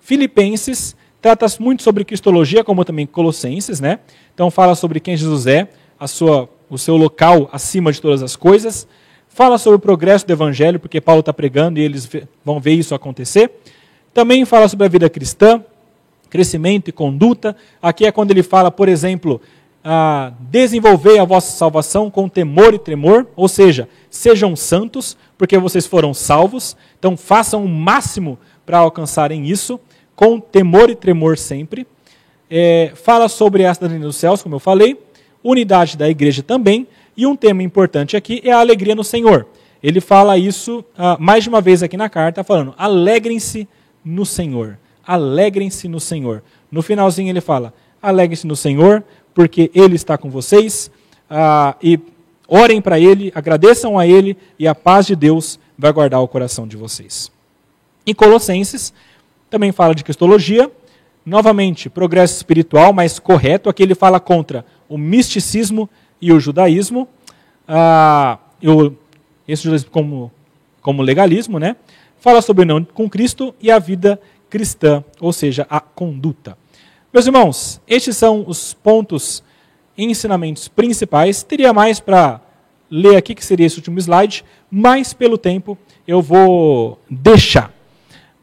[0.00, 4.00] Filipenses trata muito sobre cristologia, como também Colossenses, né?
[4.34, 5.66] Então fala sobre quem Jesus é,
[5.98, 8.86] a sua, o seu local acima de todas as coisas.
[9.36, 12.08] Fala sobre o progresso do evangelho, porque Paulo está pregando e eles
[12.42, 13.50] vão ver isso acontecer.
[14.14, 15.62] Também fala sobre a vida cristã,
[16.30, 17.54] crescimento e conduta.
[17.82, 19.38] Aqui é quando ele fala, por exemplo,
[19.84, 25.86] a desenvolver a vossa salvação com temor e tremor, ou seja, sejam santos, porque vocês
[25.86, 26.74] foram salvos.
[26.98, 29.78] Então façam o máximo para alcançarem isso,
[30.14, 31.86] com temor e tremor sempre.
[32.50, 34.98] É, fala sobre a cidadania dos céus, como eu falei
[35.48, 36.86] unidade da igreja também,
[37.16, 39.46] e um tema importante aqui é a alegria no Senhor.
[39.82, 43.68] Ele fala isso uh, mais de uma vez aqui na carta, falando: alegrem-se
[44.04, 44.78] no Senhor.
[45.06, 46.42] Alegrem-se no Senhor.
[46.70, 49.04] No finalzinho ele fala: alegrem-se no Senhor,
[49.34, 50.90] porque Ele está com vocês,
[51.30, 51.98] uh, e
[52.48, 56.66] orem para Ele, agradeçam a Ele, e a paz de Deus vai guardar o coração
[56.66, 57.30] de vocês.
[58.06, 58.92] Em Colossenses,
[59.50, 60.70] também fala de cristologia,
[61.24, 65.88] novamente, progresso espiritual mais correto, aqui ele fala contra o misticismo
[66.20, 67.08] e o judaísmo,
[67.66, 68.96] ah, eu,
[69.46, 70.32] esse judaísmo como,
[70.80, 71.76] como legalismo, né?
[72.18, 76.56] Fala sobre não com Cristo e a vida cristã, ou seja, a conduta.
[77.12, 79.42] Meus irmãos, estes são os pontos
[79.96, 81.42] e ensinamentos principais.
[81.42, 82.40] Teria mais para
[82.90, 87.72] ler aqui, que seria esse último slide, mas pelo tempo eu vou deixar.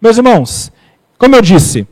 [0.02, 0.72] Meus irmãos,
[1.18, 1.88] como eu disse,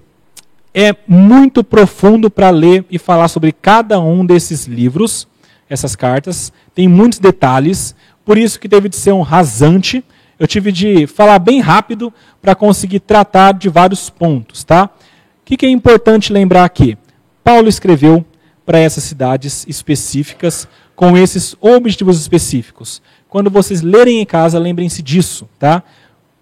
[0.73, 5.27] é muito profundo para ler e falar sobre cada um desses livros,
[5.71, 6.51] essas cartas.
[6.75, 7.95] Tem muitos detalhes,
[8.25, 10.03] por isso que teve de ser um rasante.
[10.37, 14.85] Eu tive de falar bem rápido para conseguir tratar de vários pontos, tá?
[14.85, 16.97] O que, é importante lembrar aqui?
[17.43, 18.25] Paulo escreveu
[18.65, 23.01] para essas cidades específicas com esses objetivos específicos.
[23.27, 25.83] Quando vocês lerem em casa, lembrem-se disso, tá?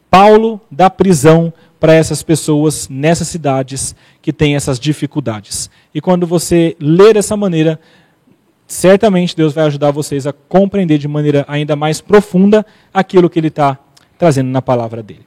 [0.09, 5.69] Paulo da prisão para essas pessoas nessas cidades que têm essas dificuldades.
[5.93, 7.79] E quando você ler dessa maneira,
[8.69, 13.47] certamente Deus vai ajudar vocês a compreender de maneira ainda mais profunda aquilo que Ele
[13.47, 13.77] está
[14.17, 15.25] trazendo na palavra dele.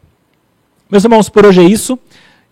[0.89, 1.99] Meus irmãos, por hoje é isso.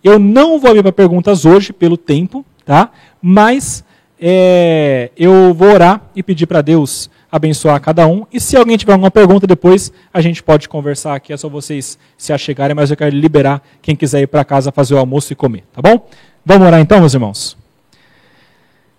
[0.03, 2.91] Eu não vou abrir para perguntas hoje, pelo tempo, tá?
[3.21, 3.83] mas
[4.19, 8.25] é, eu vou orar e pedir para Deus abençoar cada um.
[8.33, 11.31] E se alguém tiver alguma pergunta depois, a gente pode conversar aqui.
[11.31, 14.95] É só vocês se achegarem, mas eu quero liberar quem quiser ir para casa fazer
[14.95, 16.05] o almoço e comer, tá bom?
[16.45, 17.60] Vamos orar então, meus irmãos?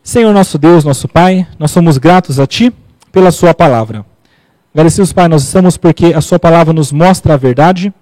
[0.04, 2.72] Senhor nosso Deus, nosso Pai, nós somos gratos a Ti
[3.12, 4.04] pela Sua palavra.
[4.74, 7.94] Agradecidos, Pai, nós estamos porque a Sua palavra nos mostra a verdade.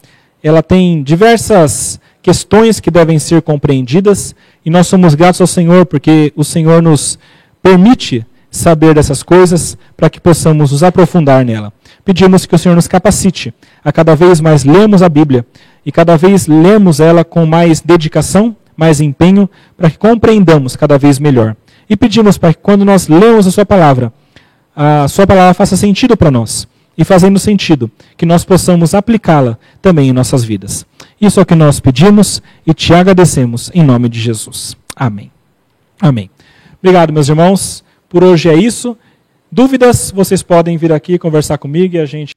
[0.42, 4.34] Ela tem diversas questões que devem ser compreendidas
[4.64, 7.18] e nós somos gratos ao Senhor porque o Senhor nos
[7.62, 11.70] permite saber dessas coisas para que possamos nos aprofundar nela.
[12.02, 13.52] Pedimos que o Senhor nos capacite
[13.84, 15.44] a cada vez mais lermos a Bíblia
[15.84, 21.18] e cada vez lermos ela com mais dedicação, mais empenho, para que compreendamos cada vez
[21.18, 21.54] melhor.
[21.90, 24.12] E pedimos para que quando nós lemos a Sua palavra,
[24.76, 26.68] a Sua palavra faça sentido para nós.
[26.96, 30.86] E fazendo sentido, que nós possamos aplicá-la também em nossas vidas.
[31.20, 34.76] Isso é o que nós pedimos e te agradecemos em nome de Jesus.
[34.94, 35.32] Amém.
[36.00, 36.30] Amém.
[36.78, 37.82] Obrigado, meus irmãos.
[38.08, 38.96] Por hoje é isso.
[39.50, 42.32] Dúvidas, vocês podem vir aqui conversar comigo e a gente